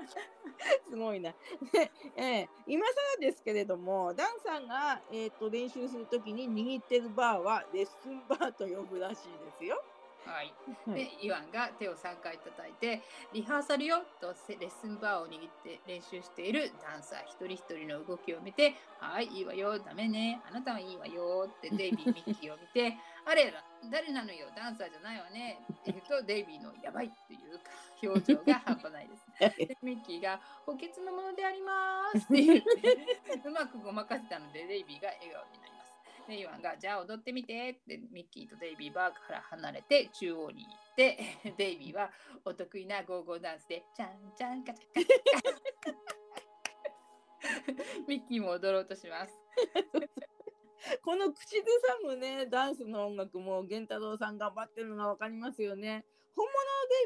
[0.88, 1.32] すごいな。
[1.72, 9.82] で ええ今更ですけれども、ダンさんが、えー、と練習するときに握ってるバーはレッスンバーと呼ぶらしいですよ。
[10.24, 10.52] はい。
[10.90, 13.02] はいで、イワンが手を3回叩いて、
[13.32, 22.96] リハーサルよとせレッスンバーを握って練習しているダンサー一人一人の動きを見て、はい、いいわよ、ダメね、あなたはいいわよってデイビー、ミッキーを見て、
[23.26, 27.70] あれら、誰なのよ、ダンサーじゃないわねって言うと、デイビーのやばいっていうか
[28.02, 29.24] 表情が半端ないです。
[29.68, 35.94] でミッキーが補欠のものでありますって言って、うまくごまかせたので、デイビーが笑顔になります。
[36.28, 41.18] で、イワンが、じゃあ踊ってみてって、ミッキーとデイビーバーから離れて中央に行って、
[41.56, 42.10] デイビーは
[42.44, 45.64] お得意なゴーゴーダンスで、チャンチャンカチャカチャカ。
[48.06, 49.34] ミッキーも踊ろうとします。
[51.02, 56.04] この口ずさむね、ダンスの音楽も源太郎さん頑張ってるのがわかりますよね。
[56.36, 56.60] 本物の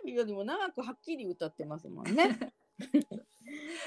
[0.05, 2.53] デイビーよりも長くはっきり歌ってますもんね。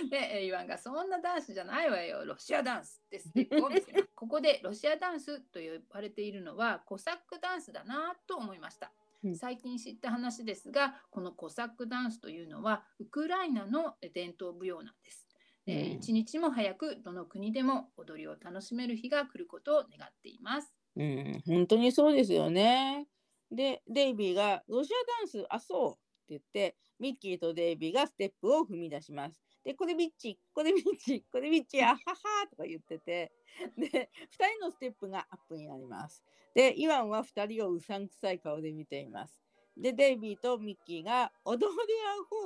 [0.10, 4.10] で、 イワンがそんなダンスじゃないわよ、ロシアダンスってステップを見せます。
[4.16, 8.92] ここでロシアダンスと呼ばれているのはコサックダンスだなと思いました
[9.24, 9.36] うん。
[9.36, 15.28] 最近知った話ですが、このコサックダンスというのはウクライナの伝統舞踊なんです。
[15.66, 20.76] えーうん一日も早くどの国でも踊りを楽しめる日が来ることを願っています。
[20.96, 23.08] うん、本当にそうですよね。
[23.50, 26.00] で、デイビーがロシアダンス、あ、そうって
[26.30, 29.42] 言って、ミッキーとデイビーがステップを踏み出します。
[29.64, 33.32] で、これビッチ、これビッチ、これビッチ、あははとか言ってて、
[33.78, 36.24] で、2人のステップがアップになります。
[36.54, 39.42] で、イワンは2人をうさんくさい顔で見ています。
[39.82, 41.68] で、デイビーとミッキーが踊り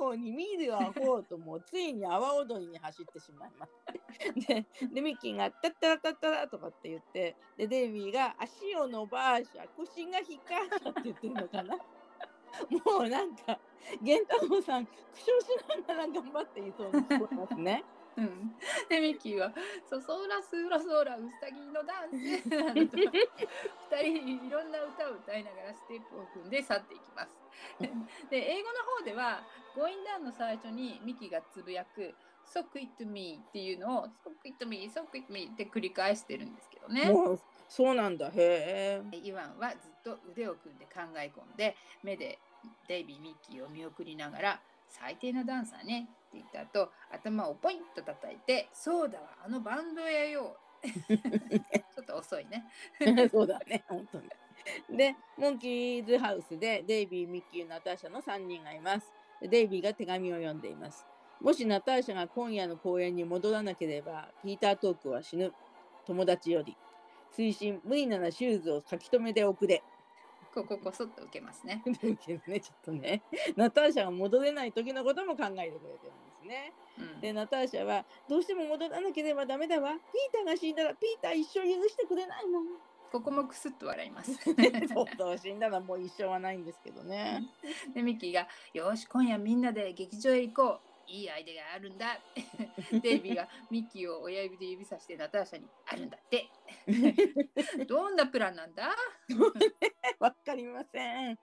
[0.00, 3.72] ホに見るアホともうついに阿波踊りに走ってしまいます。
[4.48, 4.64] で、
[4.94, 11.76] でミッキーがタッタラタッタラとかって言って、で、デイビーが足を伸ばしゃ、腰が引っかかって言ってるのかな。
[12.86, 13.58] もうなんか、
[14.00, 17.84] 源太郎さん、苦笑しながら頑張っていそうに聞こえますね。
[18.16, 18.56] うん、
[18.88, 19.52] でミッキーは
[19.88, 23.22] 「そそらすらそらうさぎのダンス」などと2
[24.02, 27.30] 人いろんな歌を歌いながらステップを踏んで去っていきます。
[28.30, 29.42] で英語の方では
[29.76, 32.14] 「Going Down」の最初にミッキーがつぶやく
[32.46, 37.12] 「So quit me」っていうのを「So quit me」「So quit me」って繰り返してるんですけどね。
[37.68, 38.30] そうなんだ。
[38.30, 39.16] へえ。
[39.18, 42.38] イワンはずっと腕を組んで考え込んで目で
[42.86, 50.56] デイビー・ミッキーを見送りながら「最低なダンサーね」言った後頭をポインと叩いて「そうだわあのバンドやよ」
[50.86, 52.64] ちょっと遅いね。
[53.30, 54.28] そうだね、本当に。
[54.96, 59.12] で、モンキーズハウスでデイビー、ミッキー、ナターシャの3人がいます。
[59.40, 61.06] でデイビーが手紙を読んでいます。
[61.40, 65.52] もしナターシャが今夜の公演に戻らなければ、ピーター・トークは死ぬ。
[66.06, 66.76] 友達より。
[67.32, 69.82] 推進、無理ならシューズを書き留めておくれ。
[70.56, 71.82] こここそっと受けますね。
[71.84, 73.22] 受けるね、ちょっとね。
[73.56, 75.98] ナターシャが戻れない時のことも考えてくれてるんで
[76.40, 76.72] すね。
[76.98, 79.92] うんで、ナターシャは、どうしても戻らなければダメだわ。
[79.92, 80.00] ピー
[80.32, 82.64] ターが死んだら、ピーター一生許してくれないもん。
[83.12, 84.34] ここもクスッと笑います。
[84.34, 84.54] そう
[85.18, 87.42] そう、死んだらもう一生はないんですけどね。
[87.94, 92.18] でミッキーが「よし今夜みんなで劇場へ行こういいアイデアがあるんだ」
[93.02, 96.48] デイビーがミッキーを親指で指さしてナターシャに「あるんだって」
[97.86, 98.94] どんなプランなんだ？
[100.18, 101.38] わかりません。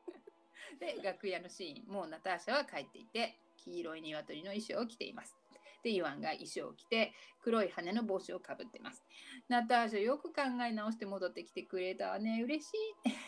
[0.80, 5.36] で楽屋のシーンもうナターシャは帰っていて黄色い鶏の衣装を着ています。
[5.84, 7.12] でイワンが衣装を着て
[7.42, 9.04] 黒い羽の帽子をかぶってます。
[9.50, 12.72] ナターシャよく考え直して戻ってきてくれたわね嬉し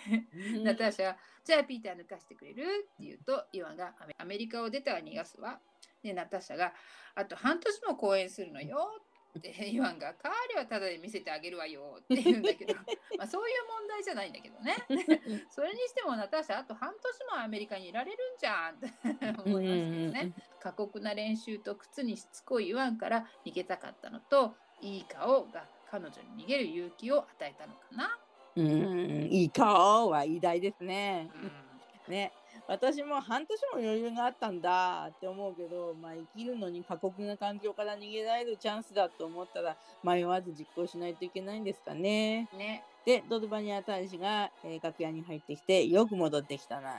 [0.09, 0.63] い。
[0.63, 2.63] ナターシャが「じゃあピーター抜かしてくれる?」
[2.93, 5.59] って言うとイワンがアメ「アメリカを出たら逃がすわ」
[6.05, 6.73] でナターシャが
[7.15, 9.01] 「あと半年も公演するのよ」
[9.37, 12.73] ってイワンが「カーレはただで見せてあげるわよ」って言うんだけど
[13.17, 14.75] まあそういう問題じゃないんだけどね。
[15.49, 18.91] それにしてもナターシャあと半年もアメリカにいられるんじゃんって
[19.45, 20.33] 思いますけどね。
[20.59, 28.19] 過酷な練習と靴にしつこいイワンから逃げたかったのといい顔が彼女に逃げる勇気を与えたのかな。
[28.55, 31.29] うん、いい顔は偉大ですね。
[31.35, 31.51] うん。
[32.07, 32.31] ね、
[32.67, 42.47] 私も半年も余裕があったんだって思うけど、まあ、生きるのに過酷な環境から逃げられるチャンスだと思ったら迷わず実行しないといけないんですかね。
[42.57, 46.95] ねで、ドルバニア大使が、えー楽屋に入ってきて、よく戻ってきたな。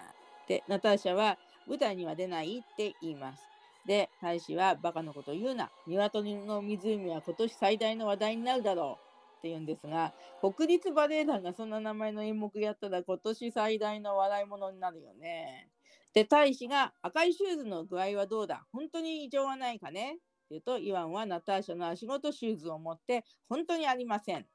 [0.49, 1.37] で、ナターシャは
[1.67, 3.43] 舞台には出ないって言います。
[3.87, 5.71] で、大使はバカなこと言うな。
[5.87, 9.06] 鶏の湖は今年最大の話題になるだろう。
[9.39, 15.69] って言うんですが、国立バレエ団がそんな名前の演目やったら今年最大の笑い物になるよね。
[16.15, 18.67] で、大使が赤いシューズの具合はどうだ？
[18.73, 20.15] 本当に異常はないかね？
[20.15, 24.47] って言うと、イワンはナターシャの足元シューズを持って本当にありません。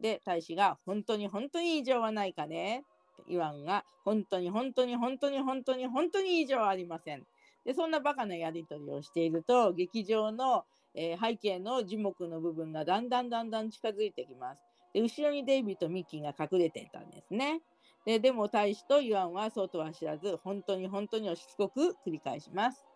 [0.00, 2.84] で、大使が本当に本当に異常はないかね？
[3.28, 7.26] イワンが本当に本当に本当に本当に本当に異常はありません。
[7.66, 10.64] で、そんなバカなやり取りをしていると、劇場の、
[10.94, 14.62] えー背景の樹木の部分がだんだんだんだん近づいてきます。
[14.92, 17.62] で、後ろにデイビーとミッキーが隠れていたんですね。
[18.04, 22.86] で、でも大使とイワンはそうとは知らず、本当に本当にしつこく繰り返します。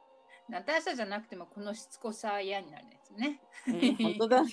[0.49, 3.41] ナターシャじゃなくてもこのしつこさは嫌になるやつね。
[3.67, 4.51] うん本当だね。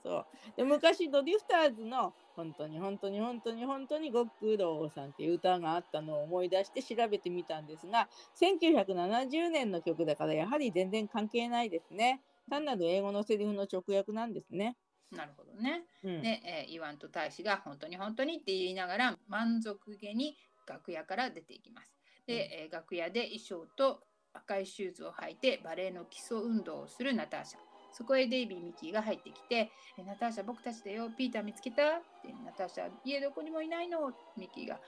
[0.00, 0.26] そう。
[0.56, 12.20] で、昔ドリフターズの本当に本当に本当に本当にご苦労さんっていう歌があったのを思い出して調べてみたんですが、1970年の曲だからやはり全然関係ないですね。
[12.48, 14.76] 単なる英語のセリフの直訳なんですね。
[15.10, 15.84] なるほどね。
[16.04, 20.36] うん、で、えーイワンと大使が本当に本当にって言いながら満足げに
[20.66, 21.94] 楽屋から出ていきます。
[22.26, 27.58] で、えー楽屋で衣装と赤いシューズを履いてバレエの基礎運動をするナターシャ。
[27.92, 34.78] そこへデイビー・ミッキーが入ってきて、えナターシャ僕たちだよ、ピーター見つけたってナターシャ、家どこにもいないのミッキーが。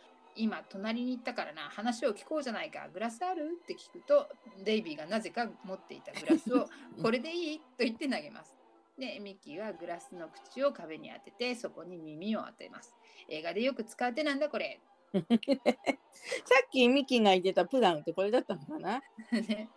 [0.40, 3.58] 今隣に行ったからな話を聞こうじゃないかグラスある？
[3.62, 4.28] って聞くと
[4.64, 6.68] デイビーがなぜか持っていたグラスを
[7.02, 7.58] これでいい？
[7.58, 8.56] と言って投げます。
[8.98, 12.94] でミッキーはグラスの口を壁に当ててそこに耳を当てます。
[13.28, 14.80] 映画でよく使う手なんだこれ。
[15.12, 19.02] さっきミッキーが言ってたプランってこれだったのかな？
[19.32, 19.68] ね。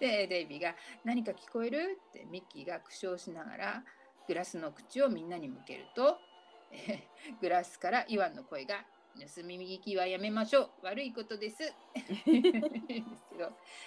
[0.00, 3.84] でデイビーが「何か聞こえる?」ってミッキーが苦笑しながら
[4.26, 6.18] グラスの口をみんなに向けると、
[6.72, 8.86] えーグラスからイワンの声が
[9.16, 10.70] 「盗み聞きはやめましょう。
[10.82, 11.62] 悪いことです」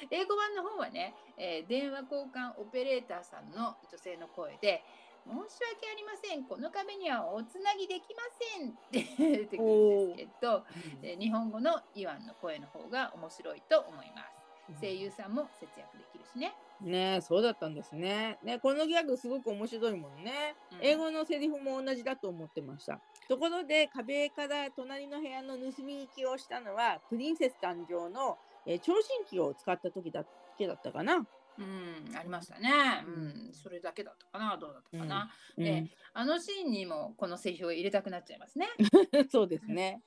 [0.09, 4.83] 英語版の方はね、えー電話交換オペレーターさんの女性の声で
[5.25, 6.45] 「申し訳ありません。
[6.45, 8.23] この壁にはおつなぎできま
[8.57, 9.03] せん」って
[9.37, 9.69] 出てくる
[10.13, 10.65] んですけど、
[11.01, 14.40] で日本語のイワンの声の方が面白いと思います。
[14.79, 16.53] 声優さんも節約できるしね。
[16.81, 18.39] ねえそうだったんですね。
[18.43, 20.55] ねこのギャグすごく面白いもんね。
[20.73, 22.99] うん英語のセリフも同じだと思ってました。
[23.27, 30.25] ところで壁から隣の部屋の盗み聞きをしたのはプリンセス誕生の、えー聴診器を使った時だ
[30.57, 31.25] けだったかな。
[31.59, 32.69] うん、ありましたね。
[33.05, 35.31] うん、それだけだったかな、どうだったかな。
[35.57, 38.67] うんねあのシーンにもこのセリフを入れたくなっちゃいますね。
[39.31, 40.01] そうですね。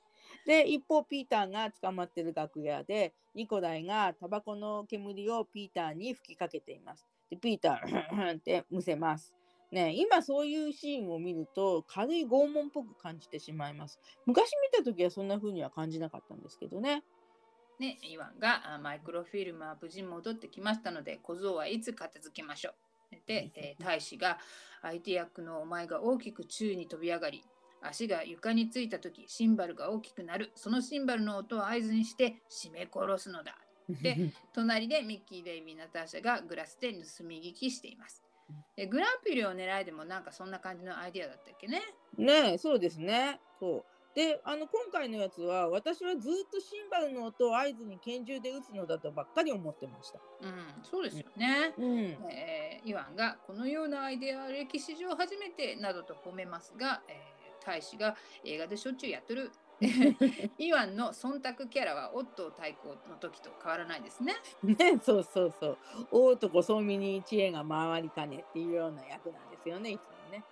[0.45, 7.07] で一方ピーターが捕まってる楽屋でニコライがタバコの煙をピーターに吹きかけています。
[7.29, 9.35] でピーターってむせます。
[9.71, 13.99] ね、今そういうシーンを見ると軽い拷問っぽく感じてしまいます。
[14.25, 17.03] 昔見た時はそんな風には感じなかったんですけどね。
[17.79, 22.73] ね、イワンがマイクロフィルムは無事戻ってきましたので小僧はいつ片付けましょう。
[23.27, 24.39] で、えー大使が
[24.81, 27.43] 相手役のお前が大きく宙に飛び上がり
[27.87, 33.57] 足が床についた時シンバルが大きくなるそのシンバルの音を合図にして締め殺すのだ。
[33.89, 38.23] で 隣でミッキー・デイビー・ナターシャがグラスで盗み聞きしています。
[38.75, 41.81] でグランプリを狙いでもなんかそんな感じのアイディアだったっけね。
[42.17, 43.39] ねえそうですね。
[43.59, 43.85] そう。
[44.15, 50.19] であの今回のやつは私はずっとシンバルの音を合図に拳銃で撃つのだとばっかり思ってました。
[50.41, 51.73] うん、そうですよね。
[51.77, 51.99] うん、
[52.31, 57.34] えーイワンがこのようなアイデアは歴史上初めてなどと褒めますが、えー
[57.65, 59.51] 大使が映画でしょっちゅうやっとる。
[60.57, 64.35] イワンの忖度キャラはオットー対抗の時と変わらないですね。
[64.63, 65.77] ねそうそうそう
[66.11, 70.43] 大男そうみに知恵が回りかねっていうような役なんですよねいつもね。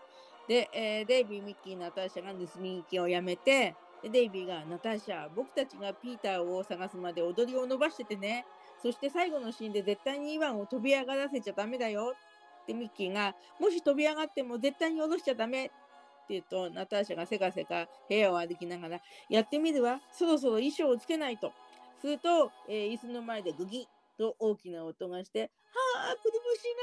[0.48, 8.45] で、えーデイビーミッキーナターシャが盗み聞きをやめてでデイビーが「ナターシャ僕たちがピーターを探すまで踊りを伸ばしててね
[8.81, 12.14] そして最後のシーンで絶対にイワンを飛び上がらせちゃダメだよ」
[12.64, 15.72] ってミッキーが「もし飛び上がっても絶対に下ろしちゃダメ」
[16.30, 20.02] 言うとナターシャがせかせか部屋を歩きながら「やってみるわ。
[20.12, 21.52] そろそろ衣装をつけないと」
[22.02, 25.52] すると、えー椅子の前でグギッと大きな音がして
[25.95, 26.82] 「はあくるぶしいな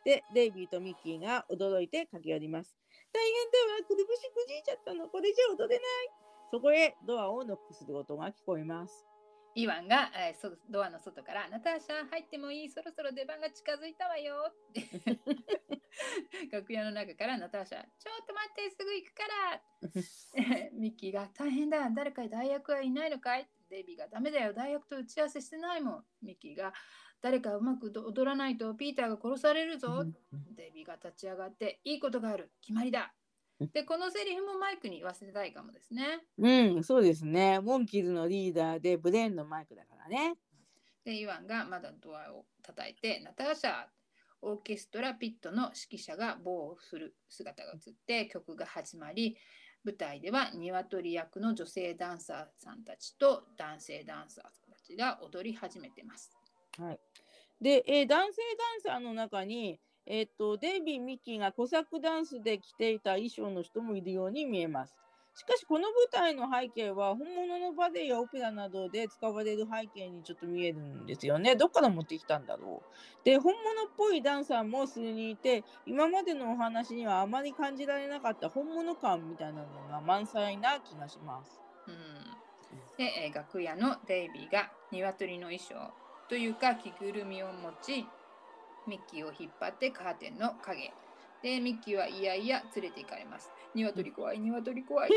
[0.00, 2.76] ー」でデイビーとミッキーが驚いて駆け寄ります。
[3.12, 3.86] 大変だわ。
[3.86, 5.08] くるぶしくじいちゃったの。
[5.08, 6.10] これじゃ踊れない。
[6.50, 9.11] そこへドアをノックする音が聞こえます。
[9.54, 12.70] イワンが、えーそドアの外から「ナターシャ入ってもいい。
[12.70, 14.82] そろそろ出番が近づいたわよ」って。
[16.50, 21.90] 楽屋の中からナターシャ「ちょっと待ってすぐ行くから」 ミッキーが「大変だ。
[21.90, 24.52] 誰か代役はいないのかい?」デイビーが「ダメだよ。
[24.54, 26.72] 代役と打ち合わせしてないもん」ミッキーが
[27.20, 30.04] 「誰かうまく踊らないとピーターが殺されるぞ」
[30.56, 32.50] デイビーが立ち上がって「いいことがある。
[32.62, 33.14] 決まりだ」
[33.72, 36.20] でこのセリフもマイクに言わせたいかもですね。
[36.38, 37.60] うん、そうですね。
[37.60, 40.34] モンキーズのリーダーでブレーンのマイクだからね。
[41.04, 43.86] でイワンがまだドアを叩いて「ナターシャ!」
[44.42, 49.36] オーケストラピットの指揮者が棒を振る姿が映って曲が始まり
[49.84, 56.32] 舞台では鶏役の女性ダンサーさんたちと男性ダンサーさんたちが踊り始めてます。
[56.78, 57.00] はい。
[57.60, 64.96] で、えー男性ダンサーの中に、えっと、デイビー・ミッキーがコサックダンスで着ていた衣装の人もいるように見えます。
[65.34, 71.56] しかし、この舞台の背景は本物のバレエやオペラなどで使われる背景にちょっと見えるんですよね。
[71.56, 73.24] どっから持ってきたんだろう。
[73.24, 81.62] で、本物っぽいダンサーも数人いて、今までのお話にはあまり感じられなかった本物感みたいなのが満載な気がします。
[81.86, 82.36] うん、
[82.98, 85.94] で、楽屋のデイビーが鶏の衣装
[86.28, 88.12] というか着ぐるみを持ち
[88.86, 90.92] ミッキーを引っ張ってカーテンの影。
[91.42, 93.50] でミッキーはいやいや連れて行かれます。
[93.74, 95.10] 鶏怖い鶏怖い。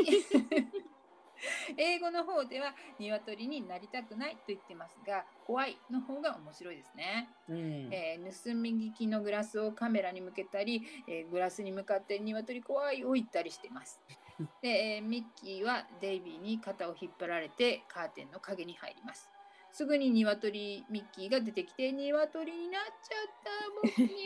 [1.76, 7.88] 英語の方では鶏になりたくないと言ってますが怖いの方が面白いですね、うん。
[7.92, 14.00] えー盗み聞きのグラスをカメラに向けたり、えーグラスに向かって鶏怖いを言ったりしています。
[14.62, 19.30] で、えーミッキーはデイビーに肩を引っ張られてカーテンの影に入ります。
[19.76, 23.50] すぐに鶏ミッキーが出てきて鶏になっちゃった
[23.82, 24.16] 僕鶏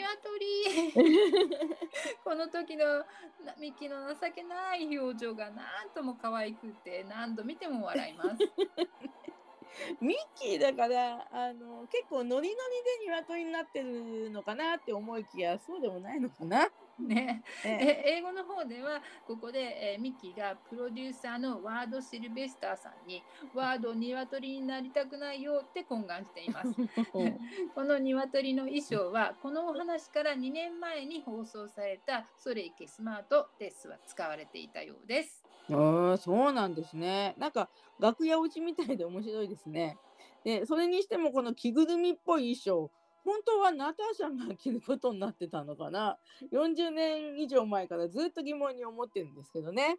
[2.22, 2.98] この時の
[3.44, 8.38] なミッキーの情けない表情がなんとも可愛くて何度見ても笑います。
[10.00, 12.54] ミッキーだからあの結構ノリノ
[13.00, 16.70] リで鶏になってるのかなって思いきやそうでもないのかな。
[17.08, 23.22] ね、ねえ英語の方ではここで、えーミッキーがプロデューサーのワード・シルベスターさんに
[23.54, 26.74] ワード鶏になりたくないよって懇願しています。
[27.74, 35.44] この鶏の衣装はこのお話から2年前に放送された「それいけスマート」ですは使われていたようです。
[35.70, 37.34] ああそうなんですね。
[37.38, 39.98] なんか楽屋落ちみたいで面白いですね。
[40.44, 42.90] でそれにしてもこの着ぐるみっぽい衣装
[43.24, 46.18] 本当はナターシャが着ることになってたのかな
[46.52, 49.98] ？40年以上前からずっと疑問に思ってるんですけどね。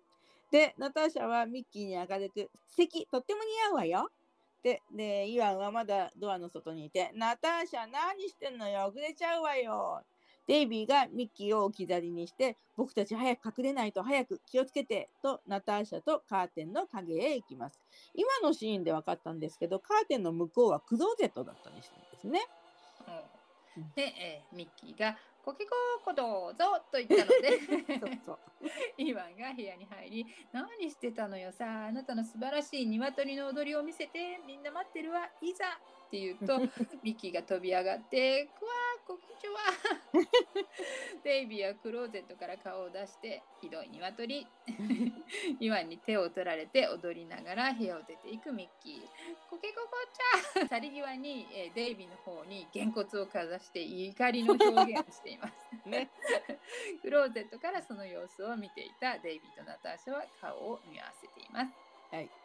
[0.52, 4.12] でナターシャはミッキーに明るく「素敵とっても似合うわよ」
[4.64, 8.88] ででイワンはまだドアの外にいて「ナターシャ何してんのよ？
[8.88, 10.02] 遅れちゃうわよ」
[10.48, 17.80] デイビーがミッキーを置き去りにして僕たち早く隠れないと早く気をつけてとナターシャとカーテンの影へ行きます。
[18.14, 22.42] 今のシーンで分かったんですけどカーテンの向こうはクローゼットだったりするんですね。
[23.08, 23.94] うん。
[23.96, 27.60] で、えーミッキーが「コケコーコどうぞ」と言ったので
[28.00, 28.40] そうそう。
[28.98, 35.80] イワンが部屋に入り「何してたのよさああなたの素晴らしい鶏の踊りを見せてみんな待ってるわいざ」
[36.12, 36.60] って言うと
[37.04, 39.56] ミッキーが飛び上がって「くわーこんにちは」
[41.24, 44.46] デイビーはクローゼットから顔を出してひどい鶏
[45.62, 49.08] イワンに手を取られて踊りながら部屋を出ていくミッキー
[49.50, 49.90] 「コケココ
[50.54, 55.54] ちゃん」去り際に、えーデイビーの方にげんこつをかざして怒りの表現をしています。
[55.86, 56.10] ね
[57.02, 62.41] クローゼットからその様子を見ていたデイビーとナターシャは顔を見合わせています。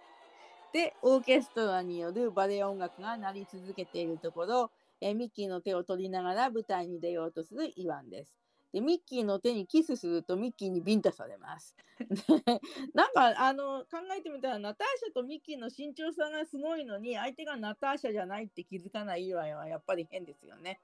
[0.77, 4.71] でオーケストラによるバレエ音楽が鳴り続けているところ
[5.01, 8.46] えミッキーの手を取りながら舞台に出ようとするイワンです。
[8.77, 11.75] でミッキーの手にキスするとミッキーにビンタされます。
[11.99, 12.61] で
[12.93, 20.79] なんかあの考えてみたらナターシャとミッキーの身長差がすごいのに相手がナターシャじゃないって気づかない以外はやっぱり変ですよね。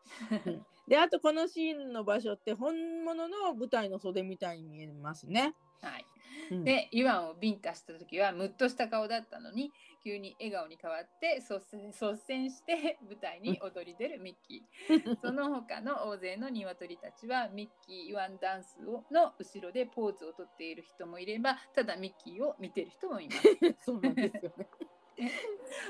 [0.46, 5.54] うんであとこのシーンの場所って本物の舞台の袖みたいに見えますね。
[5.82, 6.06] はい、
[6.50, 9.70] うんでイワンをビンタした時はムッとした顔だったのに
[10.02, 23.42] 急に笑顔に変わって率先率先して舞台に踊り出るミッキー その他の大勢の鶏たちはミッキーイワンダンスをの後ろでポーズをとっている人もいればただミッキーを見てる人もいます
[23.84, 24.68] そうなんですよね。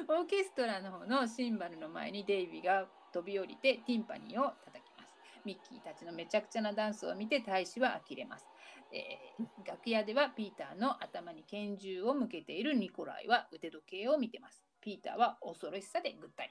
[0.08, 5.14] オーケストラの方のシンバルの前にデイビーが飛び降りてティンパニーを叩きます。
[5.44, 8.46] ミッキーたちのめちゃくちゃなダンスを見て大使は呆れます。
[8.92, 14.64] えー楽屋ではピーターの頭に拳銃を向けているニコライは腕時計を見てます。
[14.80, 16.50] ピーターは恐ろしさでぐったり。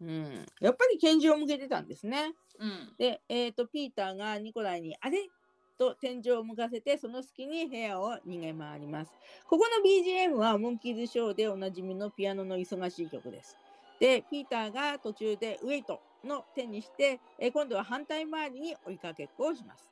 [0.00, 2.34] うん、やっぱり拳銃を向けてたんですね。
[2.58, 2.94] うん。
[2.98, 5.30] で、えー、とピーターがニコライに「あれ?」
[5.78, 9.14] と天井を向かせてその隙に部屋を逃げ回ります。
[9.46, 13.58] ここの BGM はモンキーズショーでおなじみのピアノの忙しい曲です。
[13.98, 19.89] で、ピーターが途中でウェイトの手にして、えー今度は反対回りに追いかけっこをします。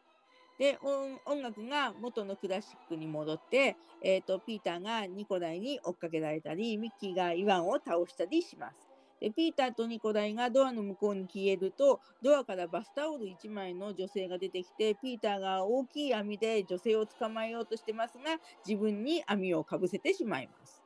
[0.58, 8.88] で、音音楽が元のクラシックに戻って、えー、とピーターがニコライに追っかけられたり、ミッキーがイワンを倒したりします。
[9.20, 20.82] でピーターとニコライがドアの向こうに消えるとドアからバスタオル1枚の女性が出てきてピーターが大きい網で女性を捕まえようとしてますが自分に網をかぶせてしまいます。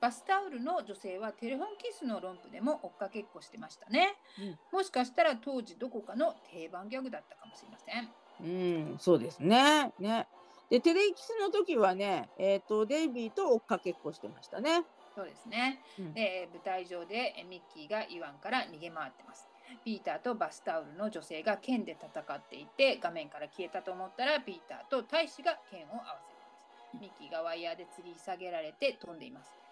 [0.00, 4.16] バスタオルの女性はテレフォンキスの論布でも追っかけっこしてましたね。
[4.40, 8.21] うんもしかしたら当時どこかの定番ギャグだったかもしれません。
[8.42, 9.92] うん、そうですね。
[9.98, 10.26] ね
[10.68, 14.84] でテレキスの時はね、えー、とデイビーと追っかけっこしてましたね。
[15.14, 15.80] そうですね。
[15.98, 19.48] うんで舞台上でえミッキーがイワンから逃げ回ってます。
[19.84, 27.00] ピーターとバスタオルの女性が剣で戦っていて画面から消えたと思ったらピーターと大使が剣を合わせます。
[27.00, 29.62] ミッキーがワイヤーで吊り下げられて飛んでいます。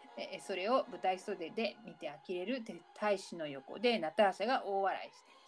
[0.47, 5.40] それを舞台袖で見て呆れるで大使の横でナターシャが大笑いして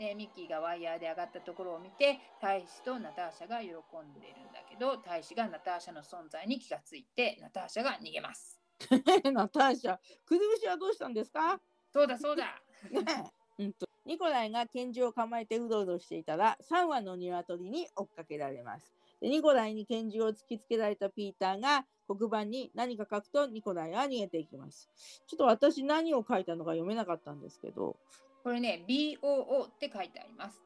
[0.00, 0.08] います。
[0.08, 8.60] でミッキーがワイヤーで上がったところを見て大使とナターシャが喜んでるんだけど大使がナターシャの存在に気がついてナターシャが逃げます。
[9.32, 11.60] ナターシャ、くるぶしはどうしたんですか？
[11.92, 12.62] そうだそうだ。
[12.90, 18.94] ねうんとニコライが拳銃を構えてうろうろしていたら3羽の鶏に追っかけられます。
[19.20, 24.88] でニコライに拳銃を突きつけられたピーターが黒板に何か書くとニコライは逃げていきます。
[25.26, 27.98] ちょっと私何を書いたのか読めなかったんですけど。
[28.42, 30.60] これね BOO って書いてあります。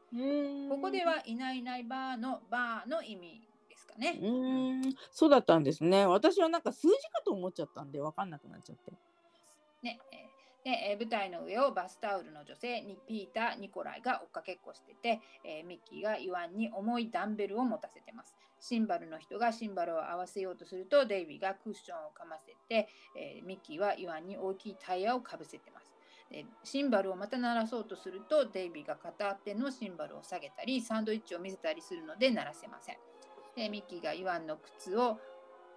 [0.69, 4.19] ここではいないいないバーのバーの意味ですかね。
[4.21, 6.07] うーんそうだったんですね。
[6.07, 8.93] 私はなんか数字かと思っちゃったんで分かんなくなっちゃって。
[9.83, 10.33] ね、えー
[10.65, 18.37] でえー舞台の上をバスタオルの女性にピーター・ニコライが追っかけっこしてて、えーミッキーがイワンに重いダンベルを持たせてます。
[18.61, 25.82] シンバルの人がシンバルを合わせようとするとデイビーがクッションをかませて、えーミッキーはイワンに大きいタイヤをかぶせてます。
[26.33, 32.97] でシンバルをまた鳴らそうとするとデイビーが片手のシンバルを下げたりサンドイッチを見せたりするので鳴らせません。
[33.55, 35.19] でミッキーがイワンの靴を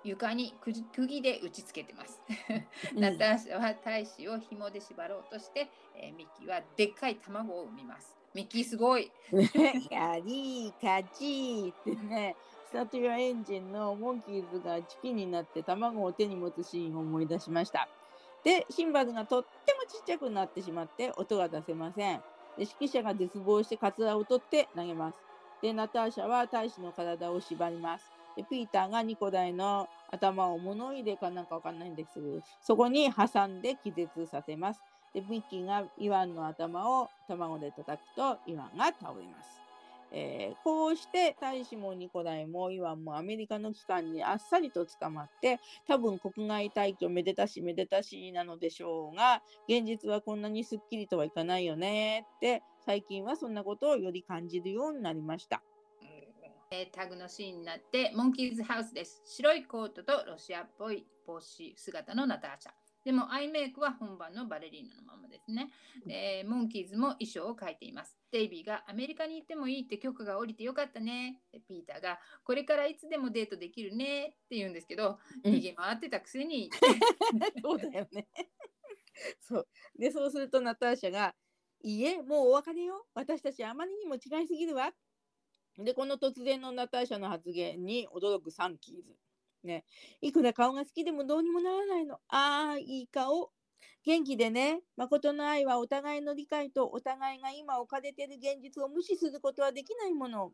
[0.06, 0.54] 床に
[0.94, 2.22] 釘で打ちつけてます。
[2.96, 8.16] ナターシャは大使を紐で縛ろうとして、えーミッキーはでっかい卵を産みます。
[8.34, 9.12] ミッキーすごい。
[9.32, 9.50] ね、
[9.90, 12.36] カリーカチーってね、
[12.68, 17.90] スタトゥアエンジンのモンキーズがチキンになって卵を手に持つシーンを思い出しました。
[18.46, 22.20] で、シンバルがとってもちっちゃくなってしまって音が出せません。
[22.56, 25.20] で、指揮者が絶望してカツラを取って投げます。
[25.62, 28.14] で、ナターシャは大使の体を縛ります。
[28.38, 34.84] で、ピーターがニコダイの頭を物入れかなんかわかんないんですけど、そこに挟んで気絶させます。
[35.14, 39.65] で、ミッキーがイワンの頭を卵で叩くとイワンが倒れます。
[40.12, 55.62] えーこうして大使もニコライもイワンもアメリカの機関にあっさりと捕まって多分国外退去めでたしめでたしなのでしょうが現実はこんなにすっきりとはいかないよねって最近はそんなことをより感じるようになりました。
[56.72, 59.22] えータグのシーンになって、モンキーズハウスです。
[59.26, 62.85] 白いコートとロシアっぽい帽子姿のナターシャ。
[63.06, 65.70] でもアイメイクは本番のバレリーナのままですね。
[66.08, 68.18] でモンキーズも衣装を変えています。
[68.32, 71.40] デイビーがアメリカに行ってもいいって許可が下りてよかったね。
[71.54, 76.72] でピーターがこれからいつでもデートできるねって言うんですけど、うん逃げ回ってたくせに
[77.64, 78.28] そうだよね。
[79.40, 79.68] そう。
[79.98, 81.36] で、そうするとナターシャが、
[81.84, 83.06] いいえ、もうお別れよ。
[83.14, 84.92] 私たちあまりにも違いすぎるわ。
[85.78, 89.18] で、この突然のナターシャの発言に驚くサンキーズ。
[89.66, 89.86] ね。
[90.22, 92.16] いくら顔が好きでもどうにもならないの。
[92.30, 93.52] ああ、いい顔。
[94.04, 100.52] 元気でね、誠の愛はお互いの理解とお互いが今置かれている現実を無視することはできないもの。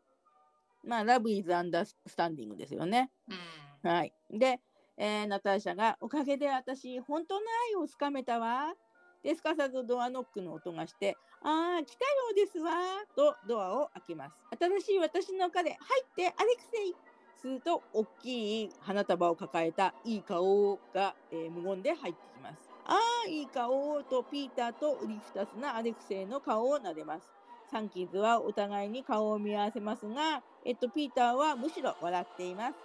[0.84, 3.10] まあ、Love is Understanding ですよね。
[3.28, 4.12] うんはい。
[4.30, 4.60] で、
[4.96, 8.74] えーナターシャが、おかげで私、本当の愛をつかめたわ。
[9.22, 12.72] で、すかさずドアノックの音がして、ああ、来たようですわ。
[13.16, 14.36] とドアを開けます。
[14.58, 16.94] 新しい私の丘で、入って、アレクセイ。
[17.42, 22.70] すると、大きい花束を抱えたいい顔が、えー無言で入ってきます。
[22.84, 22.94] あ
[23.26, 27.28] あ、いい顔とピーターとウリ二つなアレクセイの顔を撫でます。
[27.68, 32.78] サンキーズはお互いに顔を見合わせますが、えっと、ピーターはむしろ笑っています。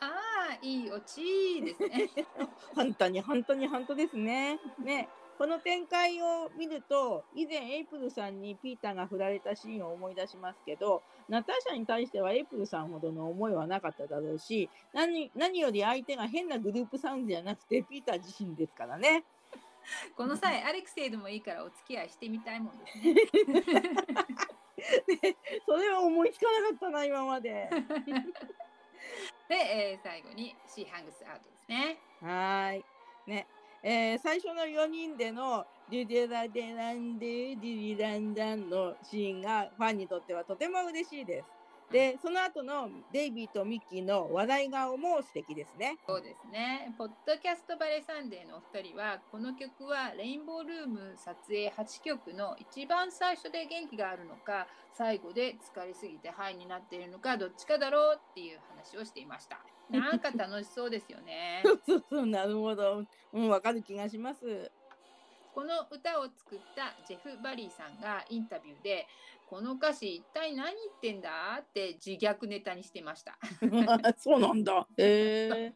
[0.00, 0.10] あ
[0.52, 2.10] あいいオチですね。
[2.74, 4.60] 本当に本当に本当ですね。
[4.78, 5.08] ね。
[5.38, 19.24] この展開を見ると以前エイプルさんにピーターが振られたシーンを思い出しますけどナターシャに対してはエイプルさんほどの思いはなかっただろうし何何より相手が変なグループサウンドじゃなくてピーター自身ですからね。
[20.16, 23.14] この際アレクセイでもいいからお付き合いしてみたいもんですね。
[25.66, 27.68] それは思いつかなかったな今まで。
[29.48, 31.98] で、えー最後にシーハングスアウトですね。
[32.20, 32.84] はーい。
[33.26, 33.46] ね。
[33.82, 41.62] えー最初の4人でのデュデラデランデディリランダンのシーンがファンにとってはとても嬉しいです。
[41.92, 45.98] で、その後のデイビーとミッキーの笑い顔も素敵ですね。
[46.06, 46.94] そうですね。
[46.96, 59.60] ポッドキャストバレーサンデーのお二人は、この曲はレインボールーム撮影8曲の一番最初で元気があるのか、最後で疲れすぎてハイになっているのか、どっちかだろうっていう話をしていました。
[59.88, 61.62] なんか楽しそうですよね。
[61.64, 63.04] そうそうそう、なるほど。
[63.32, 64.70] うん、わかる気がします。
[65.54, 69.06] この歌を作ったジェフ・バリーさんがインタビューで、
[69.48, 73.38] この歌詞一体何言ってんだって自虐ネタにしてました。
[74.16, 74.86] そうなんだ。
[74.96, 75.74] へえ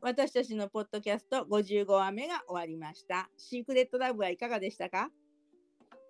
[0.00, 3.30] 私たちのポッドキャスト55話目が終わりました。
[3.36, 5.12] シークレットラブはいかがでしたか？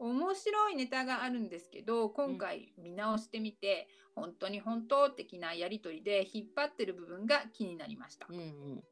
[0.03, 8.85] 面白いネタがあるんですけど今回見直してみて、本当に本当的なやり取りで引っ張ってる部分が気になりました、うんうん。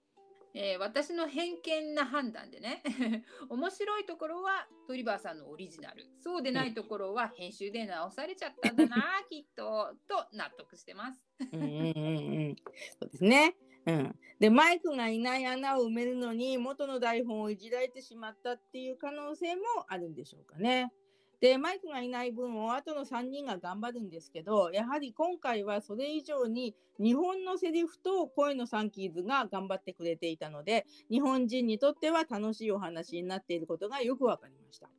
[0.55, 2.83] えー私の偏見な判断でね
[3.49, 8.97] 面白いところはトリバーさんのオリジナルそうでないところは編集で直されちゃったんだな
[9.31, 11.23] きっとと納得してます
[11.53, 12.57] うんうんうんうん。
[13.01, 13.57] そうですね。
[13.87, 14.17] うん。
[14.39, 20.93] で、マイクがいない穴を埋めるのに元の台本をいじられてしまったっていう可能性もあるんでしょうかね。
[21.41, 34.91] で、マイクがいない分を後の3人が頑張るんですけど、やはり今回はそれ以上に日本のセリフと声のサンキーズが頑張ってくれていたので、日本人にとっては楽しいお話になっていることがよくわかりました。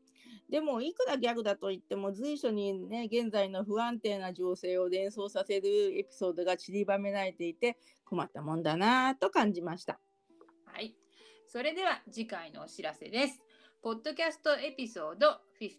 [0.50, 10.00] でもいくらギャグだといっても随所にね現在の不安定な情勢を連想させるエピソードが散りばめられていて困ったもんだなと感じました。
[10.66, 10.94] はい
[11.48, 13.42] それでは次回のお知らせです
[13.84, 15.72] ポッドキャストエピソード56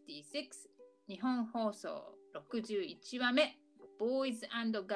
[1.06, 2.02] 日本放送
[2.34, 3.56] 61話目
[4.00, 4.88] Boys and Girls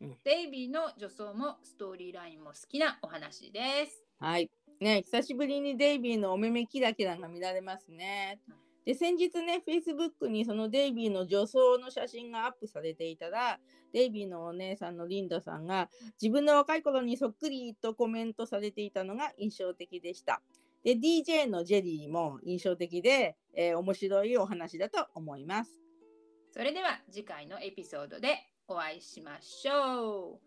[0.00, 4.04] うんデイビーの女装もストーリーラインも好きなお話です。
[4.20, 4.48] はい。
[4.78, 8.38] ね久しぶりにデイビーのお目目キラキラが見られますね。
[8.86, 13.58] で先日ね Facebook にそのデイビーの女装の写真がアップされていたら
[13.92, 15.90] デイビーのお姉さんのリンダさんが
[16.22, 20.40] 自分の若い頃にそっくりとコメントされていたのが印象的でした。
[20.84, 25.80] で、DJ のジェリーも印象的で、えー、面白いお話だと思います。
[26.52, 28.36] それでは次回のエピソードで
[28.68, 30.40] お会いしましょう。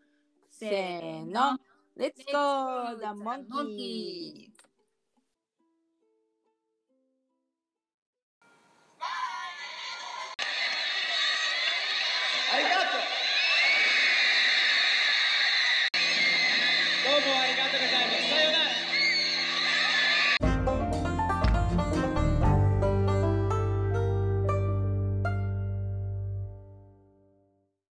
[0.52, 1.58] せーの、
[1.98, 4.52] Let's go the monkey!
[12.54, 12.87] ありがとう